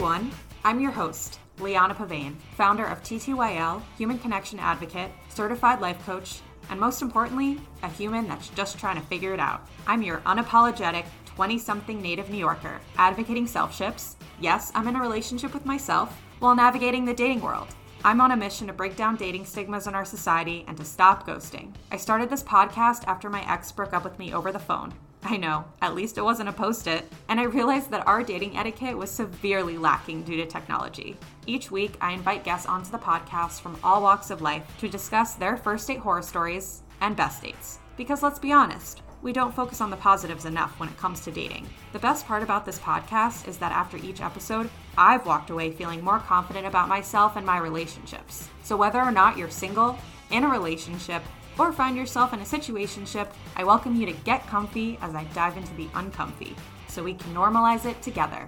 [0.00, 0.32] everyone.
[0.64, 6.40] I'm your host, Liana Pavane, founder of TTYL, Human Connection Advocate, certified life coach,
[6.70, 9.68] and most importantly, a human that's just trying to figure it out.
[9.86, 14.16] I'm your unapologetic 20 something native New Yorker, advocating self ships.
[14.40, 17.68] Yes, I'm in a relationship with myself while navigating the dating world.
[18.02, 21.26] I'm on a mission to break down dating stigmas in our society and to stop
[21.26, 21.74] ghosting.
[21.92, 24.94] I started this podcast after my ex broke up with me over the phone.
[25.22, 27.10] I know, at least it wasn't a post it.
[27.28, 31.16] And I realized that our dating etiquette was severely lacking due to technology.
[31.46, 35.34] Each week, I invite guests onto the podcast from all walks of life to discuss
[35.34, 37.78] their first date horror stories and best dates.
[37.96, 41.30] Because let's be honest, we don't focus on the positives enough when it comes to
[41.30, 41.68] dating.
[41.92, 46.02] The best part about this podcast is that after each episode, I've walked away feeling
[46.02, 48.48] more confident about myself and my relationships.
[48.62, 49.98] So whether or not you're single,
[50.30, 51.22] in a relationship,
[51.60, 55.58] or find yourself in a situationship, I welcome you to get comfy as I dive
[55.58, 56.56] into the uncomfy
[56.88, 58.46] so we can normalize it together.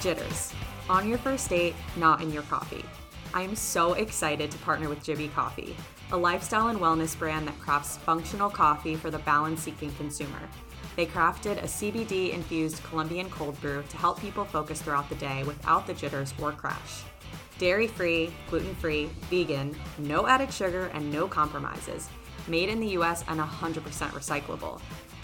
[0.00, 0.54] Jitters.
[0.88, 2.84] On your first date, not in your coffee.
[3.34, 5.74] I am so excited to partner with Jibby Coffee,
[6.12, 10.38] a lifestyle and wellness brand that crafts functional coffee for the balance seeking consumer.
[10.96, 15.42] They crafted a CBD infused Colombian cold brew to help people focus throughout the day
[15.42, 17.02] without the jitters or crash.
[17.58, 22.08] Dairy free, gluten free, vegan, no added sugar, and no compromises.
[22.46, 24.80] Made in the US and 100% recyclable.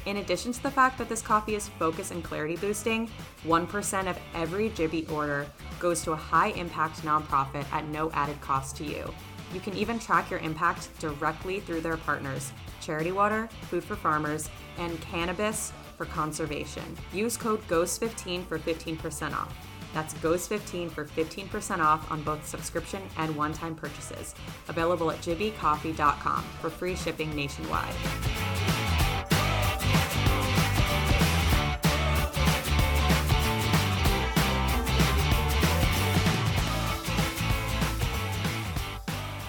[0.07, 3.11] In addition to the fact that this coffee is focus and clarity boosting,
[3.45, 5.47] 1% of every Jibby order
[5.79, 9.13] goes to a high impact nonprofit at no added cost to you.
[9.53, 12.53] You can even track your impact directly through their partners
[12.91, 16.83] Charity Water, Food for Farmers, and Cannabis for Conservation.
[17.13, 19.55] Use code GHOST15 for 15% off.
[19.95, 24.35] That's GHOST15 for 15% off on both subscription and one time purchases.
[24.67, 27.95] Available at jibbycoffee.com for free shipping nationwide.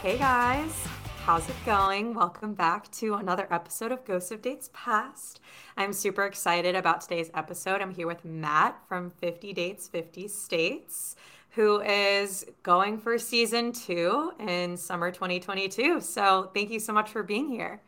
[0.04, 0.81] Hey guys,
[1.26, 2.16] how's it going?
[2.16, 5.40] Welcome back to another episode of Ghosts of Dates Past.
[5.78, 7.80] I'm super excited about today's episode.
[7.80, 11.16] I'm here with Matt from 50 Dates, 50 States,
[11.52, 16.02] who is going for season two in summer 2022.
[16.02, 17.82] So thank you so much for being here.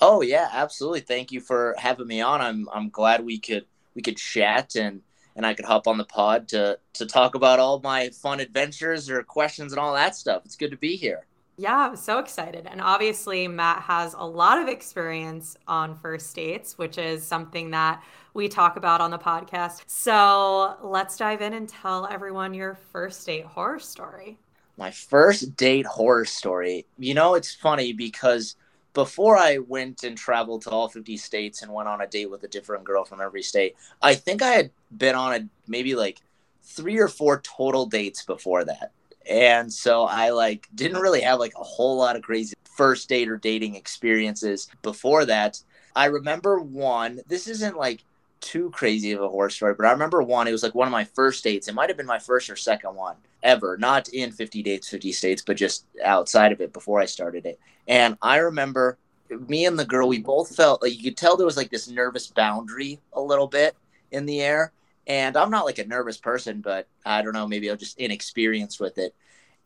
[0.00, 1.00] Oh yeah, absolutely.
[1.00, 2.40] Thank you for having me on.
[2.40, 5.02] I'm I'm glad we could we could chat and
[5.36, 9.08] and I could hop on the pod to to talk about all my fun adventures
[9.08, 10.42] or questions and all that stuff.
[10.44, 11.26] It's good to be here.
[11.60, 12.66] Yeah, I'm so excited.
[12.66, 18.02] And obviously, Matt has a lot of experience on first dates, which is something that
[18.32, 19.82] we talk about on the podcast.
[19.86, 24.38] So let's dive in and tell everyone your first date horror story.
[24.78, 26.86] My first date horror story.
[26.98, 28.56] You know, it's funny because
[28.94, 32.42] before I went and traveled to all 50 states and went on a date with
[32.42, 36.22] a different girl from every state, I think I had been on a maybe like
[36.62, 38.92] three or four total dates before that
[39.28, 43.28] and so I like didn't really have like a whole lot of crazy first date
[43.28, 45.60] or dating experiences before that.
[45.94, 47.20] I remember one.
[47.28, 48.04] This isn't like
[48.40, 50.48] too crazy of a horror story, but I remember one.
[50.48, 51.68] It was like one of my first dates.
[51.68, 55.12] It might have been my first or second one ever, not in 50 dates, 50
[55.12, 57.58] states, but just outside of it before I started it.
[57.86, 58.98] And I remember
[59.48, 61.88] me and the girl, we both felt like you could tell there was like this
[61.88, 63.76] nervous boundary a little bit
[64.10, 64.72] in the air.
[65.06, 68.80] And I'm not like a nervous person, but I don't know, maybe I'm just inexperienced
[68.80, 69.14] with it.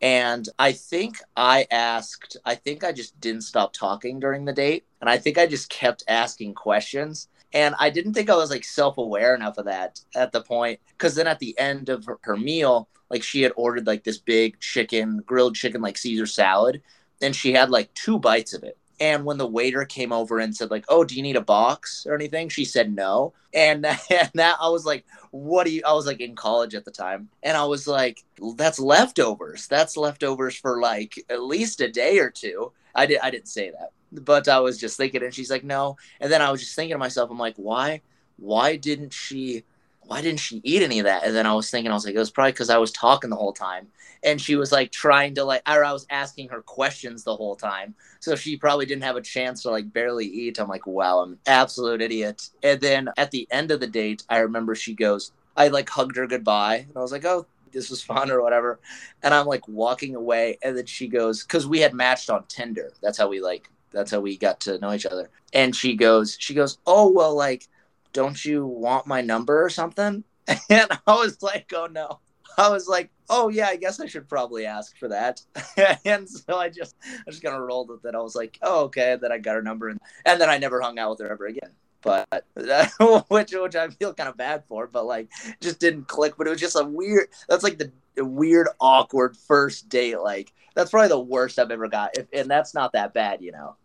[0.00, 4.84] And I think I asked, I think I just didn't stop talking during the date.
[5.00, 7.28] And I think I just kept asking questions.
[7.52, 10.80] And I didn't think I was like self aware enough of that at the point.
[10.98, 14.18] Cause then at the end of her, her meal, like she had ordered like this
[14.18, 16.82] big chicken, grilled chicken, like Caesar salad.
[17.22, 18.76] And she had like two bites of it.
[19.00, 22.06] And when the waiter came over and said, like, oh, do you need a box
[22.06, 22.48] or anything?
[22.48, 23.32] She said no.
[23.52, 26.84] And, and that I was like, what do you, I was like in college at
[26.84, 27.28] the time.
[27.42, 28.22] And I was like,
[28.56, 29.66] that's leftovers.
[29.66, 32.72] That's leftovers for like at least a day or two.
[32.94, 35.24] I, did, I didn't say that, but I was just thinking.
[35.24, 35.96] And she's like, no.
[36.20, 38.00] And then I was just thinking to myself, I'm like, why,
[38.36, 39.64] why didn't she
[40.06, 41.24] why didn't she eat any of that?
[41.24, 43.30] And then I was thinking, I was like, it was probably because I was talking
[43.30, 43.88] the whole time.
[44.22, 47.56] And she was like trying to like, or I was asking her questions the whole
[47.56, 47.94] time.
[48.20, 50.58] So she probably didn't have a chance to like barely eat.
[50.58, 52.48] I'm like, wow, I'm absolute idiot.
[52.62, 56.16] And then at the end of the date, I remember she goes, I like hugged
[56.16, 56.86] her goodbye.
[56.88, 58.80] And I was like, oh, this was fun or whatever.
[59.22, 60.58] And I'm like walking away.
[60.62, 62.92] And then she goes, because we had matched on Tinder.
[63.02, 65.30] That's how we like, that's how we got to know each other.
[65.52, 67.68] And she goes, she goes, oh, well, like,
[68.14, 70.24] don't you want my number or something?
[70.70, 72.20] And I was like, oh no.
[72.56, 75.40] I was like, oh yeah, I guess I should probably ask for that.
[76.04, 76.94] and so I just
[77.26, 78.14] I just kind of rolled with it.
[78.14, 79.12] I was like, oh okay.
[79.12, 81.32] And then I got her number, and, and then I never hung out with her
[81.32, 81.70] ever again.
[82.02, 82.46] But
[83.28, 86.34] which which I feel kind of bad for, but like just didn't click.
[86.36, 87.28] But it was just a weird.
[87.48, 90.20] That's like the weird, awkward first date.
[90.20, 93.52] Like that's probably the worst I've ever got, if, and that's not that bad, you
[93.52, 93.76] know.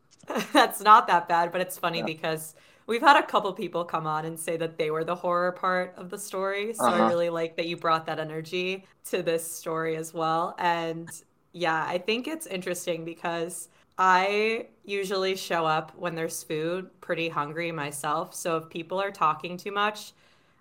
[0.54, 2.06] that's not that bad, but it's funny yeah.
[2.06, 2.54] because
[2.89, 5.94] we've had a couple people come on and say that they were the horror part
[5.95, 6.74] of the story.
[6.74, 7.03] So uh-huh.
[7.03, 10.56] I really like that you brought that energy to this story as well.
[10.57, 11.07] And
[11.53, 13.69] yeah, I think it's interesting because
[14.00, 18.33] I usually show up when there's food pretty hungry myself.
[18.33, 20.13] So if people are talking too much,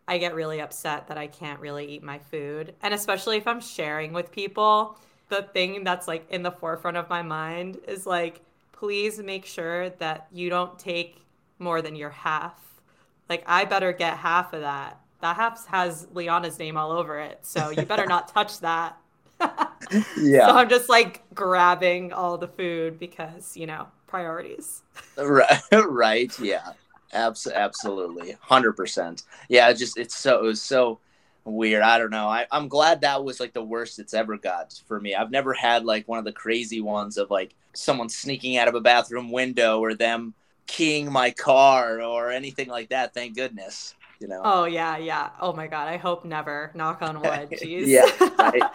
[0.06, 2.74] I get really upset that I can't really eat my food.
[2.82, 4.98] And especially if I'm sharing with people,
[5.30, 8.42] the thing that's like in the forefront of my mind is like,
[8.72, 11.22] please make sure that you don't take
[11.58, 12.54] more than your half.
[13.28, 15.00] Like, I better get half of that.
[15.20, 17.40] That half has Liana's name all over it.
[17.42, 18.96] So you better not touch that.
[20.16, 20.46] yeah.
[20.46, 24.82] So I'm just like grabbing all the food because, you know, priorities.
[25.16, 25.60] right.
[25.72, 26.38] right.
[26.38, 26.72] Yeah.
[27.12, 28.36] Abs- absolutely.
[28.48, 29.24] 100%.
[29.48, 29.68] Yeah.
[29.68, 31.00] It just, it's so, it was so
[31.44, 31.82] weird.
[31.82, 32.28] I don't know.
[32.28, 35.14] I, I'm glad that was like the worst it's ever got for me.
[35.14, 38.74] I've never had like one of the crazy ones of like someone sneaking out of
[38.74, 40.34] a bathroom window or them
[40.68, 43.12] keying my car or anything like that.
[43.12, 43.96] Thank goodness.
[44.20, 44.42] You know.
[44.44, 45.30] Oh yeah, yeah.
[45.40, 45.88] Oh my god.
[45.88, 46.72] I hope never.
[46.74, 47.50] Knock on wood.
[47.52, 47.86] Jeez.
[47.86, 48.02] yeah.
[48.36, 48.62] Right.
[48.62, 48.72] right.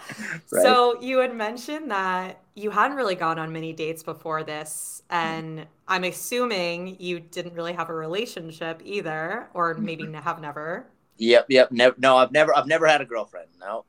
[0.49, 5.59] So you had mentioned that you hadn't really gone on many dates before this, and
[5.59, 5.69] mm-hmm.
[5.87, 10.87] I'm assuming you didn't really have a relationship either, or maybe have never.
[11.17, 11.71] Yep, yep.
[11.71, 11.95] Never.
[11.97, 12.55] No, I've never.
[12.55, 13.49] I've never had a girlfriend.
[13.59, 13.83] No.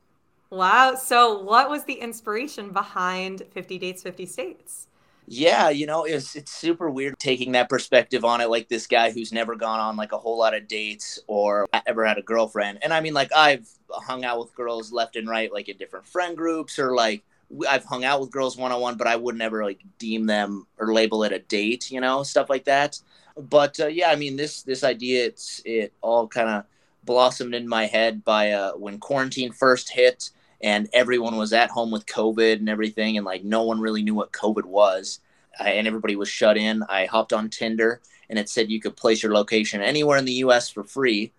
[0.50, 0.97] Wow.
[0.97, 4.89] So, what was the inspiration behind 50 Dates, 50 States?
[5.26, 9.11] Yeah, you know, it's it's super weird taking that perspective on it like this guy
[9.11, 12.79] who's never gone on like a whole lot of dates or ever had a girlfriend.
[12.82, 16.06] And I mean like I've hung out with girls left and right like in different
[16.06, 17.25] friend groups or like
[17.69, 20.67] I've hung out with girls one on one, but I would never like deem them
[20.79, 23.00] or label it a date, you know, stuff like that.
[23.37, 26.65] But uh, yeah, I mean this this idea it's it all kind of
[27.03, 30.31] blossomed in my head by uh, when quarantine first hit
[30.64, 34.14] and everyone was at home with COVID and everything, and like no one really knew
[34.14, 35.20] what COVID was,
[35.61, 36.82] I, and everybody was shut in.
[36.88, 38.00] I hopped on Tinder,
[38.31, 40.70] and it said you could place your location anywhere in the U.S.
[40.70, 41.32] for free,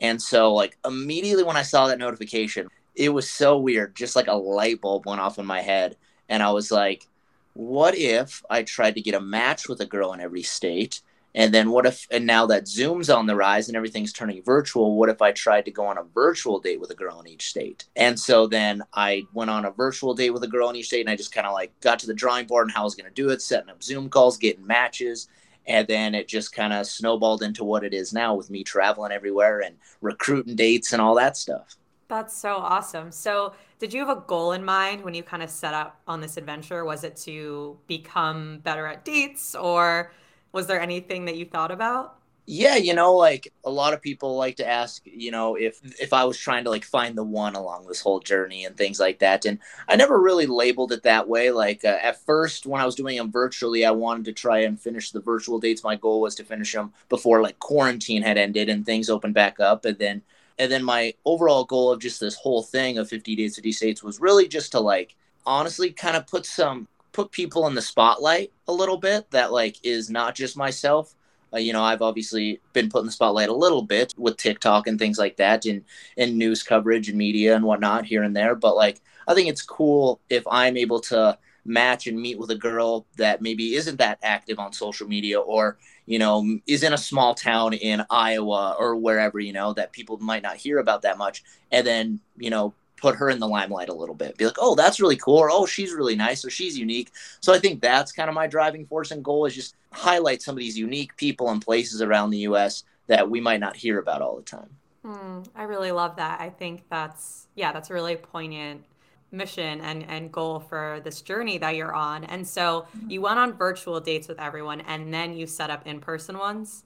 [0.00, 4.28] and so like immediately when I saw that notification, it was so weird, just like
[4.28, 5.98] a light bulb went off in my head,
[6.30, 7.06] and I was like,
[7.52, 11.02] what if I tried to get a match with a girl in every state?
[11.34, 14.96] And then what if, and now that Zoom's on the rise and everything's turning virtual,
[14.96, 17.48] what if I tried to go on a virtual date with a girl in each
[17.48, 17.86] state?
[17.94, 21.02] And so then I went on a virtual date with a girl in each state
[21.02, 22.96] and I just kind of like got to the drawing board and how I was
[22.96, 25.28] going to do it, setting up Zoom calls, getting matches.
[25.66, 29.12] And then it just kind of snowballed into what it is now with me traveling
[29.12, 31.76] everywhere and recruiting dates and all that stuff.
[32.08, 33.12] That's so awesome.
[33.12, 36.20] So, did you have a goal in mind when you kind of set up on
[36.20, 36.84] this adventure?
[36.84, 40.10] Was it to become better at dates or
[40.52, 42.16] was there anything that you thought about?
[42.46, 46.12] Yeah, you know, like a lot of people like to ask, you know, if if
[46.12, 49.20] I was trying to like find the one along this whole journey and things like
[49.20, 49.44] that.
[49.44, 51.52] And I never really labeled it that way.
[51.52, 54.80] Like uh, at first, when I was doing them virtually, I wanted to try and
[54.80, 55.84] finish the virtual dates.
[55.84, 59.60] My goal was to finish them before like quarantine had ended and things opened back
[59.60, 59.84] up.
[59.84, 60.22] And then
[60.58, 64.02] and then my overall goal of just this whole thing of 50 Dates, 50 States
[64.02, 65.14] was really just to like
[65.46, 69.76] honestly kind of put some put people in the spotlight a little bit that like
[69.82, 71.14] is not just myself.
[71.52, 74.86] Uh, you know i've obviously been put in the spotlight a little bit with tiktok
[74.86, 75.82] and things like that and
[76.16, 78.54] in news coverage and media and whatnot here and there.
[78.54, 82.56] But like i think it's cool if i'm able to match and meet with a
[82.56, 85.76] girl that maybe isn't that active on social media or
[86.06, 90.18] you know is in a small town in iowa or wherever you know that people
[90.18, 91.42] might not hear about that much.
[91.70, 94.36] And then you know put her in the limelight a little bit.
[94.36, 97.10] Be like, oh, that's really cool, or oh, she's really nice, or she's unique.
[97.40, 100.54] So I think that's kind of my driving force and goal is just highlight some
[100.54, 102.84] of these unique people and places around the U.S.
[103.06, 104.68] that we might not hear about all the time.
[105.04, 106.40] Hmm, I really love that.
[106.40, 108.84] I think that's yeah, that's a really poignant
[109.32, 112.24] mission and and goal for this journey that you're on.
[112.24, 116.00] And so you went on virtual dates with everyone, and then you set up in
[116.00, 116.84] person ones.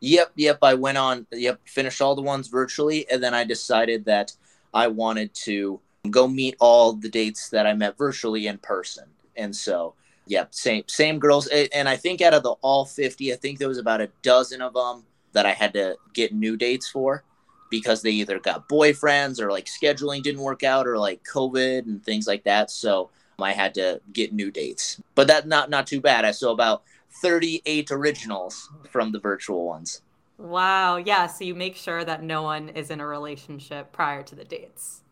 [0.00, 0.58] Yep, yep.
[0.62, 1.26] I went on.
[1.32, 4.32] Yep, finished all the ones virtually, and then I decided that
[4.74, 5.80] I wanted to
[6.10, 9.04] go meet all the dates that I met virtually in person.
[9.36, 9.94] And so,
[10.26, 11.46] yeah, same same girls.
[11.48, 14.62] And I think out of the all 50, I think there was about a dozen
[14.62, 17.22] of them that I had to get new dates for
[17.70, 22.04] because they either got boyfriends or like scheduling didn't work out or like COVID and
[22.04, 22.70] things like that.
[22.70, 25.00] So um, I had to get new dates.
[25.14, 26.24] But that not not too bad.
[26.24, 26.82] I saw about
[27.22, 30.02] 38 originals from the virtual ones.
[30.38, 30.96] Wow.
[30.96, 31.26] Yeah.
[31.26, 35.02] So you make sure that no one is in a relationship prior to the dates.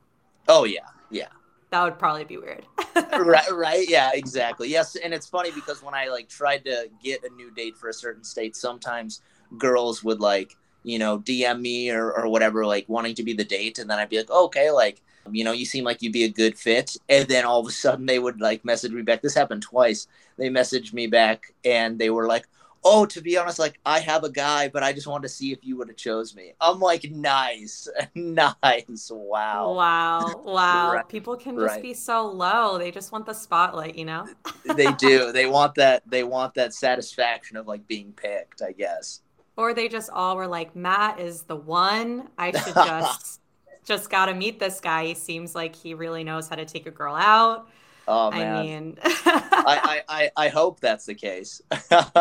[0.49, 0.87] Oh yeah.
[1.11, 1.29] Yeah.
[1.71, 2.67] That would probably be weird.
[3.19, 3.89] right, right.
[3.89, 4.69] Yeah, exactly.
[4.69, 7.89] Yes, and it's funny because when I like tried to get a new date for
[7.89, 9.23] a certain state, sometimes
[9.59, 13.43] girls would like, you know, DM me or, or whatever, like wanting to be the
[13.43, 15.03] date, and then I'd be like, oh, okay, like,
[15.33, 17.73] you know, you seem like you'd be a good fit, and then all of a
[17.73, 19.21] sudden they would like message me back.
[19.21, 20.07] This happened twice.
[20.37, 22.47] They messaged me back, and they were like,
[22.85, 25.53] oh, to be honest, like I have a guy, but I just wanted to see
[25.53, 26.53] if you would have chose me.
[26.61, 30.93] I'm like, nice, nice, wow, wow, wow.
[30.93, 31.09] right.
[31.09, 31.83] People can just right.
[31.83, 32.79] be so low.
[32.79, 34.29] They just want the spotlight, you know.
[34.77, 35.33] they do.
[35.33, 36.03] They want that.
[36.07, 39.21] They want that satisfaction of like being picked, I guess.
[39.57, 42.29] Or they just all were like, Matt is the one.
[42.37, 43.41] I should just
[43.85, 45.07] just got to meet this guy.
[45.07, 47.69] He seems like he really knows how to take a girl out.
[48.07, 48.57] Oh man.
[48.57, 51.63] I mean, I, I, I hope that's the case.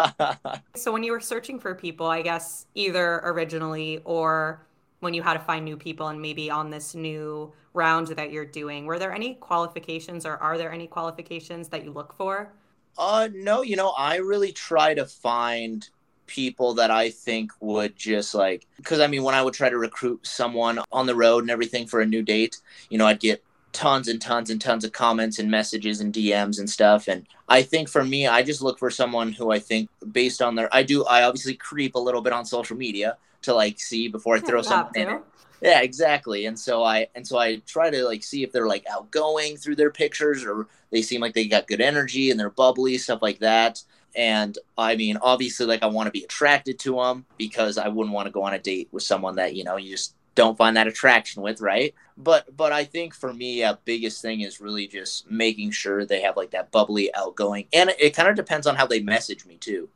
[0.76, 4.66] so when you were searching for people, I guess either originally or
[5.00, 8.46] when you had to find new people and maybe on this new round that you're
[8.46, 12.54] doing, were there any qualifications or are there any qualifications that you look for?
[12.98, 15.88] Uh no, you know, I really try to find
[16.26, 19.78] people that I think would just like because I mean when I would try to
[19.78, 22.60] recruit someone on the road and everything for a new date,
[22.90, 26.60] you know, I'd get tons and tons and tons of comments and messages and DMs
[26.60, 27.08] and stuff.
[27.08, 30.56] And I think for me, I just look for someone who I think based on
[30.56, 34.08] their, I do, I obviously creep a little bit on social media to like see
[34.08, 35.16] before I throw something in.
[35.16, 35.24] It.
[35.62, 36.46] Yeah, exactly.
[36.46, 39.76] And so I, and so I try to like see if they're like outgoing through
[39.76, 43.40] their pictures or they seem like they got good energy and they're bubbly, stuff like
[43.40, 43.82] that.
[44.16, 48.14] And I mean, obviously, like I want to be attracted to them because I wouldn't
[48.14, 50.76] want to go on a date with someone that, you know, you just don't find
[50.78, 51.94] that attraction with, right?
[52.18, 56.22] But but I think for me, a biggest thing is really just making sure they
[56.22, 59.46] have like that bubbly, outgoing, and it, it kind of depends on how they message
[59.46, 59.90] me too.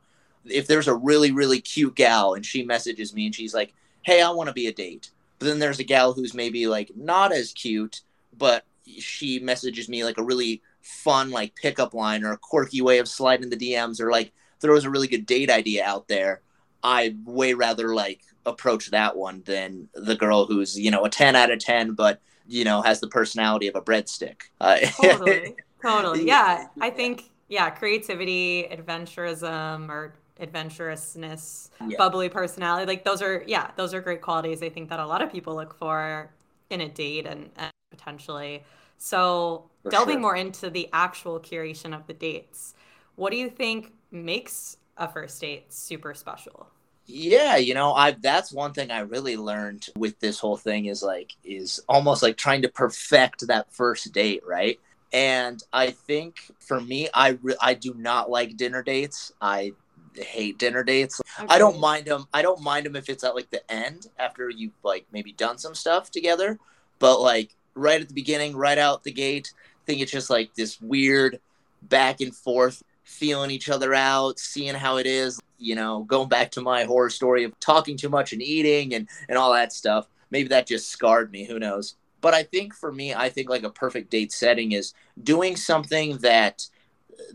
[0.44, 4.22] If there's a really really cute gal and she messages me and she's like, "Hey,
[4.22, 7.32] I want to be a date," but then there's a gal who's maybe like not
[7.32, 8.02] as cute,
[8.36, 8.64] but
[8.98, 13.08] she messages me like a really fun like pickup line or a quirky way of
[13.08, 16.40] sliding the DMs or like throws a really good date idea out there.
[16.82, 21.36] I'd way rather like approach that one than the girl who's you know a 10
[21.36, 24.42] out of 10 but you know has the personality of a breadstick.
[24.60, 25.56] Uh, totally.
[25.82, 26.26] Totally.
[26.26, 26.66] Yeah.
[26.80, 31.96] I think yeah creativity adventurism or adventurousness yeah.
[31.98, 35.20] bubbly personality like those are yeah those are great qualities i think that a lot
[35.20, 36.30] of people look for
[36.70, 38.62] in a date and, and potentially.
[38.98, 40.20] So for delving sure.
[40.20, 42.74] more into the actual curation of the dates
[43.14, 46.68] what do you think makes a first date super special
[47.08, 51.02] yeah, you know, I that's one thing I really learned with this whole thing is
[51.02, 54.78] like is almost like trying to perfect that first date, right?
[55.10, 59.32] And I think for me, I re- I do not like dinner dates.
[59.40, 59.72] I
[60.14, 61.22] hate dinner dates.
[61.38, 61.46] Okay.
[61.48, 62.26] I don't mind them.
[62.34, 65.56] I don't mind them if it's at like the end after you've like maybe done
[65.56, 66.58] some stuff together.
[66.98, 70.54] But like right at the beginning, right out the gate, I think it's just like
[70.54, 71.40] this weird
[71.80, 76.50] back and forth, feeling each other out, seeing how it is you know, going back
[76.52, 80.08] to my horror story of talking too much and eating and, and all that stuff,
[80.30, 81.44] maybe that just scarred me.
[81.44, 81.96] Who knows?
[82.20, 86.18] But I think for me, I think like a perfect date setting is doing something
[86.18, 86.66] that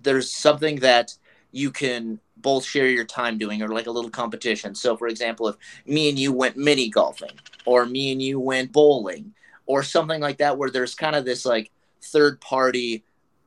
[0.02, 1.16] there's something that
[1.52, 4.76] you can both share your time doing or like a little competition.
[4.76, 8.72] So, for example, if me and you went mini golfing or me and you went
[8.72, 9.34] bowling
[9.66, 13.04] or something like that, where there's kind of this like third party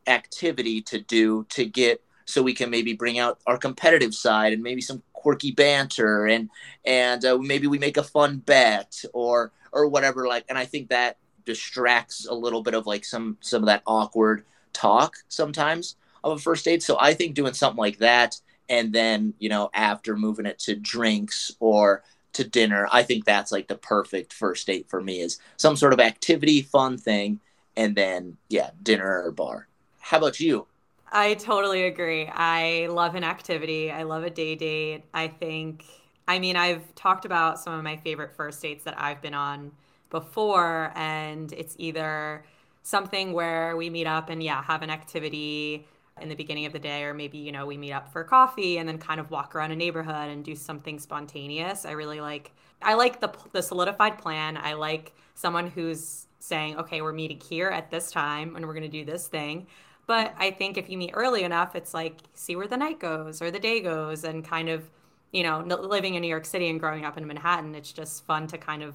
[0.06, 4.62] activity to do to get so we can maybe bring out our competitive side and
[4.62, 6.50] maybe some quirky banter and
[6.84, 10.88] and uh, maybe we make a fun bet or or whatever like and i think
[10.88, 16.36] that distracts a little bit of like some some of that awkward talk sometimes of
[16.36, 16.82] a first date.
[16.82, 20.74] So i think doing something like that and then you know after moving it to
[20.74, 22.02] drinks or
[22.32, 25.92] to dinner i think that's like the perfect first date for me is some sort
[25.92, 27.40] of activity fun thing
[27.76, 29.68] and then yeah dinner or bar.
[30.00, 30.66] How about you
[31.10, 32.26] I totally agree.
[32.26, 33.90] I love an activity.
[33.90, 35.04] I love a day date.
[35.14, 35.84] I think,
[36.26, 39.72] I mean, I've talked about some of my favorite first dates that I've been on
[40.10, 42.44] before, and it's either
[42.82, 45.86] something where we meet up and, yeah, have an activity
[46.20, 48.78] in the beginning of the day, or maybe, you know, we meet up for coffee
[48.78, 51.84] and then kind of walk around a neighborhood and do something spontaneous.
[51.84, 54.56] I really like, I like the, the solidified plan.
[54.56, 58.82] I like someone who's saying, okay, we're meeting here at this time and we're going
[58.82, 59.66] to do this thing.
[60.06, 63.42] But I think if you meet early enough, it's like see where the night goes
[63.42, 64.88] or the day goes, and kind of,
[65.32, 68.46] you know, living in New York City and growing up in Manhattan, it's just fun
[68.48, 68.94] to kind of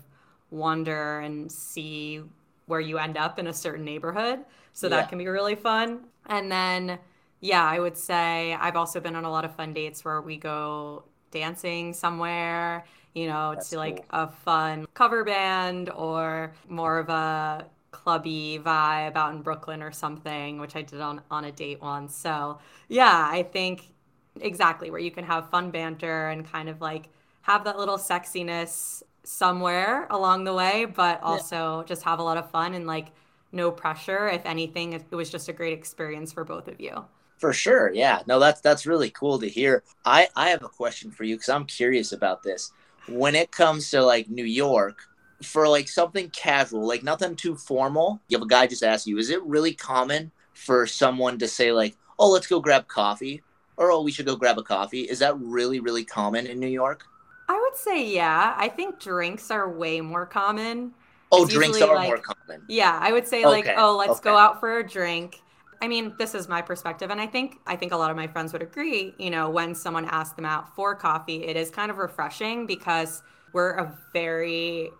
[0.50, 2.22] wander and see
[2.66, 4.40] where you end up in a certain neighborhood.
[4.74, 4.98] So yeah.
[4.98, 6.06] that can be really fun.
[6.28, 7.00] And then,
[7.42, 10.38] yeah, I would say I've also been on a lot of fun dates where we
[10.38, 14.22] go dancing somewhere, you know, That's to like cool.
[14.22, 20.60] a fun cover band or more of a clubby vibe out in Brooklyn or something,
[20.60, 22.16] which I did on on a date once.
[22.16, 23.94] So yeah, I think
[24.40, 27.10] exactly where you can have fun banter and kind of like
[27.42, 31.86] have that little sexiness somewhere along the way, but also yeah.
[31.86, 33.08] just have a lot of fun and like
[33.52, 34.28] no pressure.
[34.30, 37.06] If anything, it was just a great experience for both of you.
[37.38, 37.92] For sure.
[37.94, 38.22] Yeah.
[38.28, 39.84] No, that's that's really cool to hear.
[40.06, 42.72] I I have a question for you cuz I'm curious about this.
[43.08, 45.10] When it comes to like New York,
[45.44, 49.18] for like something casual, like nothing too formal, you have a guy just ask you,
[49.18, 53.44] is it really common for someone to say like, "Oh, let's go grab coffee,"
[53.78, 55.02] or "Oh, we should go grab a coffee"?
[55.02, 57.06] Is that really really common in New York?
[57.50, 58.54] I would say yeah.
[58.58, 60.94] I think drinks are way more common.
[61.32, 62.64] Oh, it's drinks are like, more common.
[62.68, 64.30] Yeah, I would say like, oh, let's okay.
[64.30, 65.44] go out for a drink.
[65.82, 68.28] I mean, this is my perspective, and I think I think a lot of my
[68.28, 69.16] friends would agree.
[69.18, 73.24] You know, when someone asks them out for coffee, it is kind of refreshing because
[73.54, 74.92] we're a very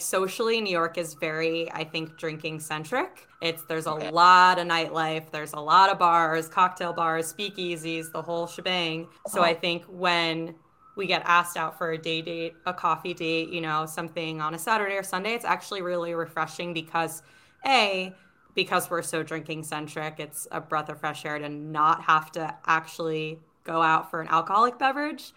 [0.00, 4.10] socially new york is very i think drinking centric it's there's a okay.
[4.10, 9.28] lot of nightlife there's a lot of bars cocktail bars speakeasies the whole shebang uh-huh.
[9.30, 10.54] so i think when
[10.96, 14.54] we get asked out for a day date a coffee date you know something on
[14.54, 17.22] a saturday or sunday it's actually really refreshing because
[17.66, 18.12] a
[18.54, 22.54] because we're so drinking centric it's a breath of fresh air to not have to
[22.66, 25.32] actually go out for an alcoholic beverage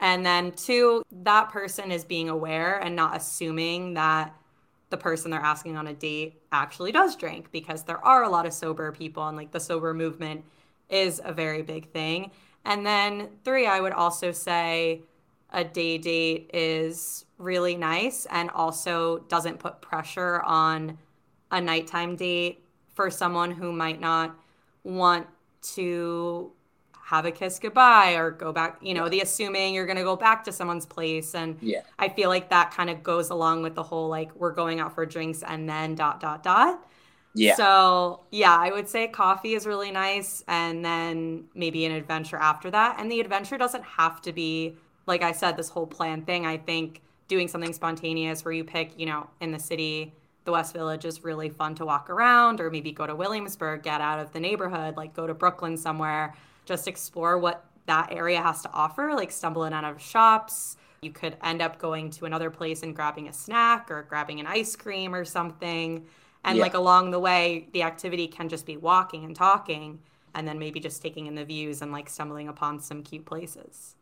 [0.00, 4.34] and then two, that person is being aware and not assuming that
[4.90, 8.46] the person they're asking on a date actually does drink because there are a lot
[8.46, 10.44] of sober people and like the sober movement
[10.88, 12.30] is a very big thing.
[12.64, 15.02] And then three, I would also say
[15.50, 20.98] a day date is really nice and also doesn't put pressure on
[21.50, 22.62] a nighttime date
[22.94, 24.36] for someone who might not
[24.84, 25.26] want
[25.62, 26.52] to
[27.06, 30.16] have a kiss goodbye or go back, you know, the assuming you're going to go
[30.16, 31.36] back to someone's place.
[31.36, 31.82] And yeah.
[32.00, 34.92] I feel like that kind of goes along with the whole like we're going out
[34.92, 36.84] for drinks and then dot, dot, dot.
[37.32, 37.54] Yeah.
[37.54, 42.72] So, yeah, I would say coffee is really nice and then maybe an adventure after
[42.72, 42.96] that.
[42.98, 44.74] And the adventure doesn't have to be,
[45.06, 46.44] like I said, this whole plan thing.
[46.44, 50.12] I think doing something spontaneous where you pick, you know, in the city,
[50.44, 54.00] the West Village is really fun to walk around, or maybe go to Williamsburg, get
[54.00, 56.34] out of the neighborhood, like go to Brooklyn somewhere
[56.66, 60.76] just explore what that area has to offer, like stumble in out of shops.
[61.00, 64.46] You could end up going to another place and grabbing a snack or grabbing an
[64.46, 66.04] ice cream or something.
[66.44, 66.62] And yeah.
[66.62, 70.00] like along the way, the activity can just be walking and talking
[70.34, 73.94] and then maybe just taking in the views and like stumbling upon some cute places.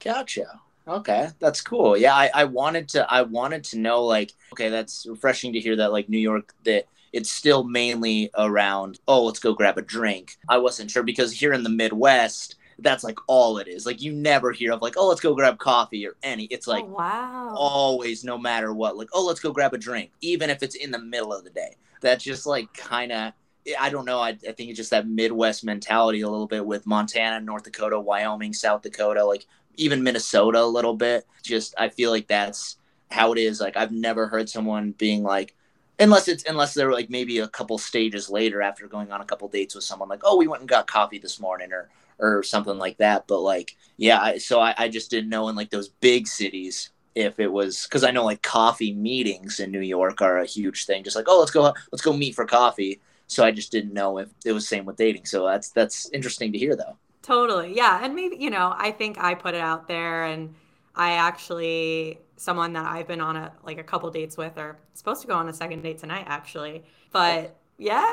[0.00, 0.60] Gotcha.
[0.86, 1.96] Okay, that's cool.
[1.96, 5.76] Yeah, I, I wanted to I wanted to know like okay, that's refreshing to hear
[5.76, 10.36] that like New York that it's still mainly around, oh, let's go grab a drink.
[10.48, 13.86] I wasn't sure because here in the Midwest, that's like all it is.
[13.86, 16.44] Like you never hear of like, oh, let's go grab coffee or any.
[16.44, 17.54] It's oh, like oh, wow.
[17.56, 20.90] always, no matter what, like, oh, let's go grab a drink, even if it's in
[20.90, 21.76] the middle of the day.
[22.00, 23.32] That's just like kind of
[23.78, 24.20] I don't know.
[24.20, 27.98] I, I think it's just that Midwest mentality a little bit with Montana, North Dakota,
[27.98, 31.26] Wyoming, South Dakota, like even Minnesota a little bit.
[31.42, 32.76] Just I feel like that's
[33.10, 33.60] how it is.
[33.60, 35.54] Like I've never heard someone being like,
[35.98, 39.48] unless it's unless they're like maybe a couple stages later after going on a couple
[39.48, 42.78] dates with someone like oh we went and got coffee this morning or or something
[42.78, 43.26] like that.
[43.26, 47.40] But like yeah so I, I just didn't know in like those big cities if
[47.40, 51.02] it was because i know like coffee meetings in new york are a huge thing.
[51.04, 53.00] Just like oh let's go let's go meet for coffee.
[53.26, 55.26] So i just didn't know if it was same with dating.
[55.26, 56.96] So that's that's interesting to hear though.
[57.22, 57.76] Totally.
[57.76, 58.00] Yeah.
[58.02, 60.54] And maybe you know i think i put it out there and
[60.94, 65.20] i actually someone that I've been on a like a couple dates with or supposed
[65.22, 66.84] to go on a second date tonight actually.
[67.12, 68.06] But yeah.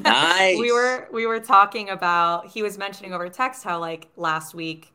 [0.00, 0.58] Nice.
[0.60, 4.92] we were we were talking about he was mentioning over text how like last week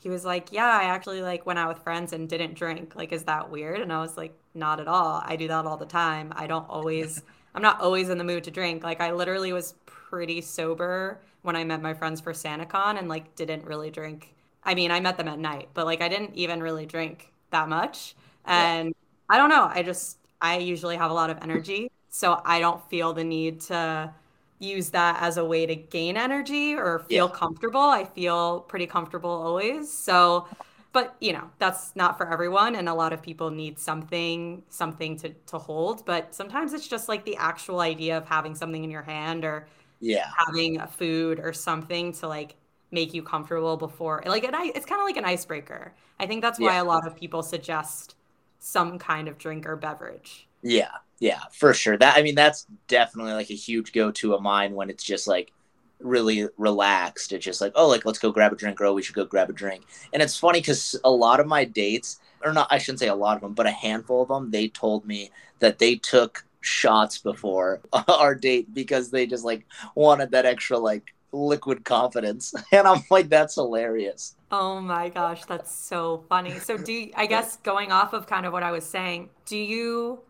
[0.00, 2.94] he was like, "Yeah, I actually like went out with friends and didn't drink.
[2.94, 5.22] Like is that weird?" And I was like, "Not at all.
[5.24, 6.32] I do that all the time.
[6.36, 7.22] I don't always
[7.54, 8.84] I'm not always in the mood to drink.
[8.84, 13.34] Like I literally was pretty sober when I met my friends for SantaCon and like
[13.36, 14.34] didn't really drink.
[14.64, 17.68] I mean, I met them at night, but like I didn't even really drink that
[17.68, 18.14] much.
[18.44, 19.34] And yeah.
[19.34, 19.70] I don't know.
[19.70, 21.90] I just, I usually have a lot of energy.
[22.10, 24.12] So I don't feel the need to
[24.58, 27.34] use that as a way to gain energy or feel yeah.
[27.34, 27.80] comfortable.
[27.80, 29.92] I feel pretty comfortable always.
[29.92, 30.48] So,
[30.92, 32.74] but you know, that's not for everyone.
[32.74, 36.04] And a lot of people need something, something to, to hold.
[36.06, 39.68] But sometimes it's just like the actual idea of having something in your hand or
[40.00, 42.56] yeah, having a food or something to like
[42.90, 46.58] make you comfortable before like an, it's kind of like an icebreaker i think that's
[46.58, 46.82] why yeah.
[46.82, 48.14] a lot of people suggest
[48.58, 50.48] some kind of drink or beverage.
[50.62, 51.96] Yeah yeah for sure.
[51.96, 55.52] That i mean that's definitely like a huge go-to of mine when it's just like
[56.00, 57.32] really relaxed.
[57.32, 59.24] It's just like oh like let's go grab a drink or oh we should go
[59.24, 59.84] grab a drink.
[60.12, 63.14] And it's funny because a lot of my dates or not i shouldn't say a
[63.14, 67.18] lot of them but a handful of them they told me that they took shots
[67.18, 72.54] before our date because they just like wanted that extra like liquid confidence.
[72.72, 74.36] And I'm like, that's hilarious.
[74.50, 76.58] Oh my gosh, that's so funny.
[76.58, 79.58] So do you, I guess going off of kind of what I was saying, do
[79.58, 80.20] you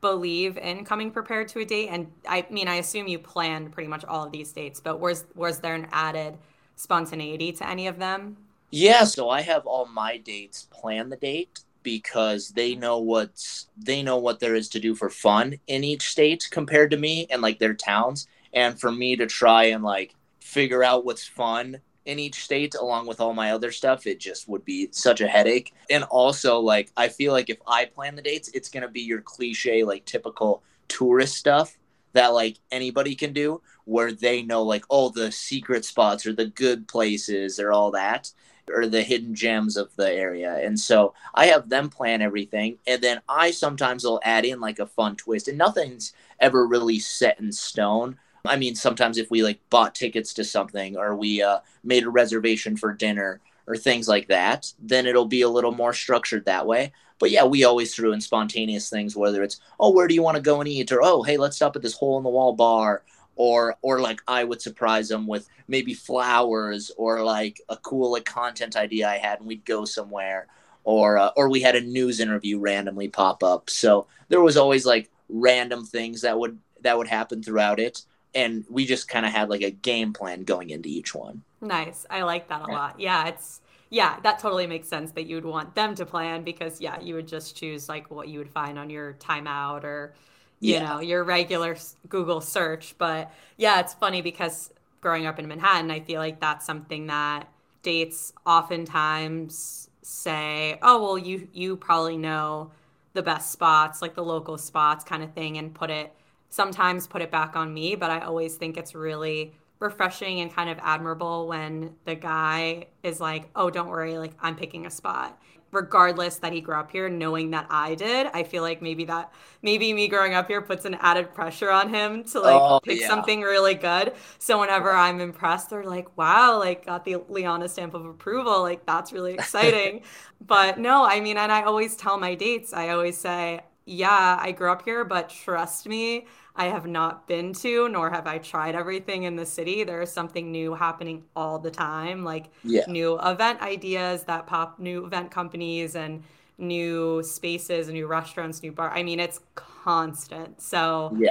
[0.00, 1.88] believe in coming prepared to a date?
[1.88, 5.26] And I mean, I assume you planned pretty much all of these dates, but was
[5.36, 6.38] was there an added
[6.76, 8.36] spontaneity to any of them?
[8.70, 14.02] Yeah, so I have all my dates plan the date because they know what's they
[14.02, 17.40] know what there is to do for fun in each state compared to me and
[17.42, 22.18] like their towns and for me to try and like figure out what's fun in
[22.18, 25.74] each state along with all my other stuff it just would be such a headache.
[25.90, 29.02] And also like i feel like if i plan the dates it's going to be
[29.02, 31.78] your cliche like typical tourist stuff
[32.12, 36.46] that like anybody can do where they know like oh the secret spots or the
[36.46, 38.32] good places or all that
[38.72, 40.58] or the hidden gems of the area.
[40.64, 44.78] And so i have them plan everything and then i sometimes will add in like
[44.78, 45.48] a fun twist.
[45.48, 50.34] And nothing's ever really set in stone I mean, sometimes if we like bought tickets
[50.34, 55.06] to something or we uh, made a reservation for dinner or things like that, then
[55.06, 56.92] it'll be a little more structured that way.
[57.18, 60.36] But yeah, we always threw in spontaneous things, whether it's, oh, where do you want
[60.36, 60.90] to go and eat?
[60.90, 63.02] Or, oh, hey, let's stop at this hole in the wall bar.
[63.36, 68.24] Or, or like I would surprise them with maybe flowers or like a cool like
[68.24, 70.46] content idea I had and we'd go somewhere
[70.84, 73.70] or uh, or we had a news interview randomly pop up.
[73.70, 78.02] So there was always like random things that would that would happen throughout it
[78.34, 81.42] and we just kind of had like a game plan going into each one.
[81.60, 82.06] Nice.
[82.08, 82.72] I like that a right.
[82.72, 83.00] lot.
[83.00, 86.80] Yeah, it's yeah, that totally makes sense that you would want them to plan because
[86.80, 90.14] yeah, you would just choose like what you would find on your timeout or
[90.60, 90.88] you yeah.
[90.88, 91.76] know, your regular
[92.08, 96.66] Google search, but yeah, it's funny because growing up in Manhattan, I feel like that's
[96.66, 97.48] something that
[97.82, 102.72] dates oftentimes say, "Oh, well, you you probably know
[103.14, 106.14] the best spots, like the local spots kind of thing and put it
[106.50, 110.68] sometimes put it back on me, but I always think it's really refreshing and kind
[110.68, 115.40] of admirable when the guy is like, "Oh, don't worry, like I'm picking a spot."
[115.72, 119.32] Regardless that he grew up here, knowing that I did, I feel like maybe that
[119.62, 123.00] maybe me growing up here puts an added pressure on him to like oh, pick
[123.00, 123.08] yeah.
[123.08, 124.12] something really good.
[124.38, 128.62] So whenever I'm impressed, they're like, "Wow, like got the Liana stamp of approval.
[128.62, 130.02] Like that's really exciting."
[130.44, 134.52] but no, I mean, and I always tell my dates, I always say, "Yeah, I
[134.52, 138.74] grew up here, but trust me, I have not been to, nor have I tried
[138.76, 139.82] everything in the city.
[139.82, 142.84] There is something new happening all the time, like yeah.
[142.86, 146.22] new event ideas that pop, new event companies, and
[146.56, 148.90] new spaces, new restaurants, new bar.
[148.90, 150.60] I mean, it's constant.
[150.60, 151.30] So yeah,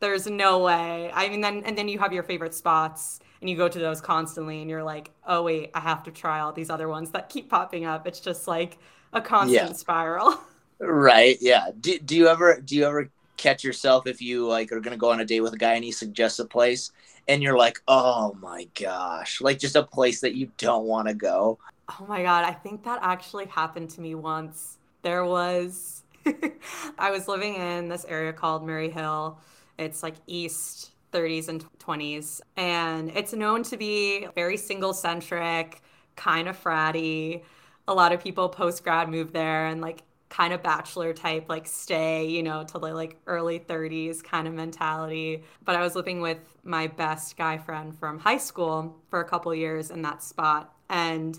[0.00, 1.10] there's no way.
[1.14, 4.02] I mean, then and then you have your favorite spots, and you go to those
[4.02, 7.30] constantly, and you're like, oh wait, I have to try all these other ones that
[7.30, 8.06] keep popping up.
[8.06, 8.78] It's just like
[9.12, 9.76] a constant yeah.
[9.76, 10.38] spiral.
[10.78, 11.38] Right.
[11.40, 11.70] Yeah.
[11.80, 15.10] Do, do you ever do you ever catch yourself if you like are gonna go
[15.10, 16.92] on a date with a guy and he suggests a place
[17.28, 21.14] and you're like, oh my gosh, like just a place that you don't want to
[21.14, 21.58] go.
[21.88, 24.78] Oh my god, I think that actually happened to me once.
[25.02, 26.02] There was
[26.98, 29.38] I was living in this area called Murray Hill.
[29.78, 35.80] It's like east 30s and 20s and it's known to be very single centric,
[36.16, 37.42] kind of fratty.
[37.88, 41.66] A lot of people post grad move there and like kind of bachelor type, like
[41.66, 45.42] stay, you know, till the like early 30s kind of mentality.
[45.64, 49.54] But I was living with my best guy friend from high school for a couple
[49.54, 50.74] years in that spot.
[50.90, 51.38] And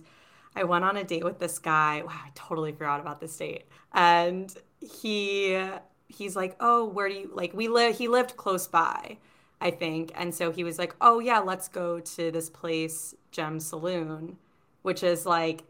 [0.55, 2.01] I went on a date with this guy.
[2.05, 3.65] Wow, I totally forgot about this date.
[3.93, 5.61] And he
[6.07, 9.17] he's like, "Oh, where do you like we live he lived close by."
[9.59, 10.11] I think.
[10.15, 14.37] And so he was like, "Oh yeah, let's go to this place, Gem Saloon."
[14.83, 15.63] Which is like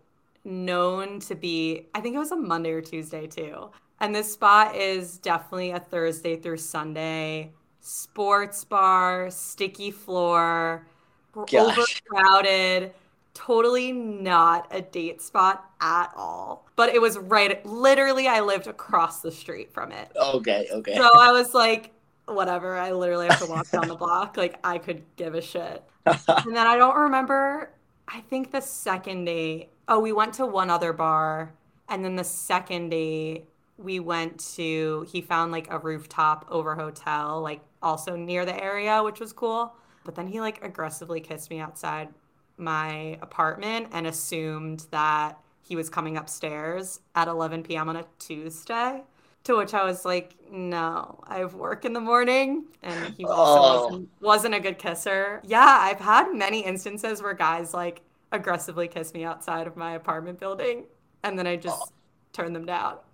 [0.47, 3.69] known to be, I think it was a Monday or Tuesday too.
[3.99, 10.85] And this spot is definitely a Thursday through Sunday sports bar, sticky floor,
[11.33, 11.53] Gosh.
[11.53, 12.93] overcrowded,
[13.33, 16.67] totally not a date spot at all.
[16.75, 20.11] But it was right, literally, I lived across the street from it.
[20.15, 20.95] Okay, okay.
[20.95, 21.93] So I was like,
[22.25, 22.75] whatever.
[22.75, 24.37] I literally have to walk down the block.
[24.37, 25.83] Like, I could give a shit.
[26.05, 27.71] and then I don't remember,
[28.07, 31.53] I think the second day, Oh, we went to one other bar,
[31.87, 33.45] and then the second day
[33.77, 35.05] we went to.
[35.09, 39.73] He found like a rooftop over hotel, like also near the area, which was cool.
[40.03, 42.09] But then he like aggressively kissed me outside
[42.57, 47.89] my apartment and assumed that he was coming upstairs at 11 p.m.
[47.89, 49.03] on a Tuesday.
[49.47, 52.65] To which I was like, no, I have work in the morning.
[52.83, 53.85] And he also oh.
[53.85, 55.41] wasn't, wasn't a good kisser.
[55.45, 58.01] Yeah, I've had many instances where guys like
[58.33, 60.83] aggressively kiss me outside of my apartment building
[61.23, 61.91] and then I just oh.
[62.33, 62.97] turn them down.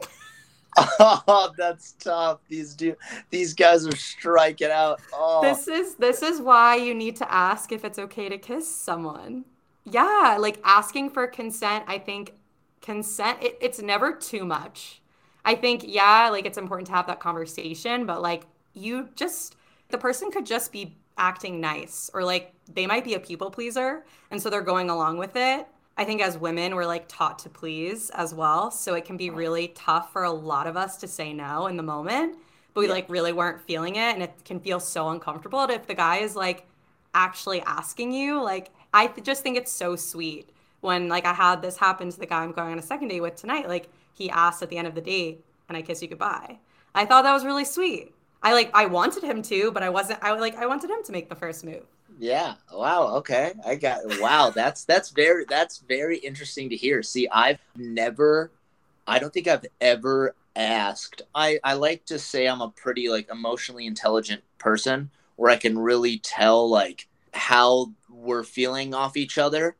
[0.76, 2.40] Oh, that's tough.
[2.50, 2.96] These do
[3.30, 5.02] these guys are striking out.
[5.14, 5.40] Oh.
[5.44, 9.46] This is this is why you need to ask if it's okay to kiss someone.
[9.84, 12.34] Yeah, like asking for consent, I think
[12.82, 15.03] consent it, it's never too much.
[15.46, 19.56] I think yeah, like it's important to have that conversation, but like you just
[19.90, 24.04] the person could just be acting nice or like they might be a people pleaser
[24.32, 27.50] and so they're going along with it I think as women, we're like taught to
[27.50, 28.72] please as well.
[28.72, 31.78] So it can be really tough for a lot of us to say no in
[31.78, 32.38] the moment,
[32.74, 32.94] but we yeah.
[32.94, 34.14] like really weren't feeling it.
[34.14, 35.60] And it can feel so uncomfortable.
[35.62, 36.66] And if the guy is like
[37.14, 40.50] actually asking you, like, I th- just think it's so sweet
[40.82, 43.22] when like I had this happen to the guy I'm going on a second date
[43.22, 43.68] with tonight.
[43.68, 46.60] Like he asked at the end of the date, and I kiss you goodbye.
[46.96, 48.14] I thought that was really sweet.
[48.42, 50.20] I like I wanted him to, but I wasn't.
[50.22, 51.84] I like I wanted him to make the first move.
[52.20, 52.56] Yeah.
[52.72, 53.16] Wow.
[53.18, 53.54] Okay.
[53.66, 54.02] I got.
[54.20, 54.52] Wow.
[54.54, 57.02] That's that's very that's very interesting to hear.
[57.04, 58.52] See, I've never.
[59.08, 61.22] I don't think I've ever asked.
[61.34, 65.78] I I like to say I'm a pretty like emotionally intelligent person where I can
[65.80, 69.76] really tell like how we're feeling off each other,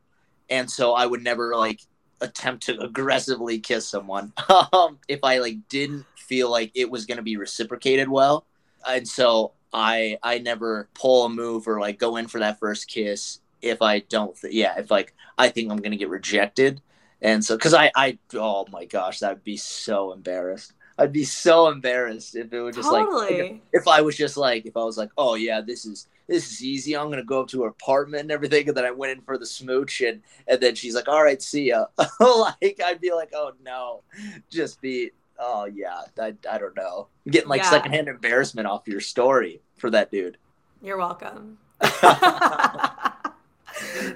[0.50, 1.80] and so I would never like
[2.24, 4.32] attempt to aggressively kiss someone
[4.72, 8.46] um, if I like didn't feel like it was going to be reciprocated well.
[8.86, 12.88] And so I I never pull a move or like go in for that first
[12.88, 16.80] kiss if I don't th- yeah if like I think I'm gonna get rejected
[17.20, 21.68] and so because I I oh my gosh that'd be so embarrassed I'd be so
[21.68, 23.42] embarrassed if it was just totally.
[23.42, 26.50] like if I was just like if I was like oh yeah this is this
[26.50, 29.12] is easy I'm gonna go up to her apartment and everything and then I went
[29.12, 31.86] in for the smooch and and then she's like all right see ya
[32.20, 34.02] like I'd be like oh no
[34.50, 37.08] just be oh yeah, I, I don't know.
[37.24, 37.70] I'm getting like yeah.
[37.70, 40.36] secondhand embarrassment off your story for that dude.
[40.82, 41.58] You're welcome.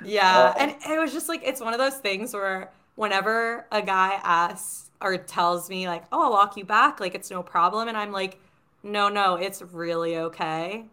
[0.05, 3.83] yeah, uh, and it was just like it's one of those things where whenever a
[3.83, 7.89] guy asks or tells me like, "Oh, I'll walk you back," like it's no problem,
[7.89, 8.41] and I'm like,
[8.83, 10.85] "No, no, it's really okay,"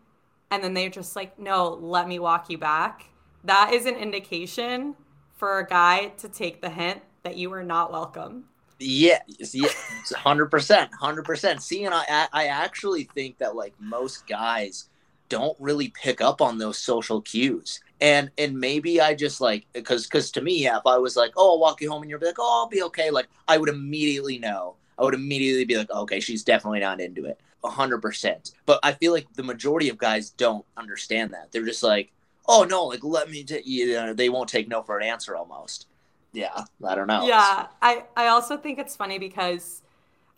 [0.51, 3.09] and then they're just like, "No, let me walk you back."
[3.43, 4.95] That is an indication
[5.35, 8.45] for a guy to take the hint that you are not welcome.
[8.79, 9.19] Yeah,
[9.53, 9.69] yeah,
[10.15, 11.63] hundred percent, hundred percent.
[11.63, 14.89] See, and I, I actually think that like most guys
[15.29, 20.05] don't really pick up on those social cues, and and maybe I just like because
[20.05, 22.19] because to me, yeah, if I was like, oh, I'll walk you home, and you're
[22.19, 24.75] like, oh, I'll be okay, like I would immediately know.
[24.97, 27.39] I would immediately be like, okay, she's definitely not into it,
[27.71, 28.51] hundred percent.
[28.65, 31.51] But I feel like the majority of guys don't understand that.
[31.51, 32.11] They're just like,
[32.47, 35.35] oh no, like let me, t-, you know, they won't take no for an answer
[35.35, 35.87] almost
[36.35, 37.25] yeah, I don't know.
[37.25, 39.81] Yeah, I I also think it's funny because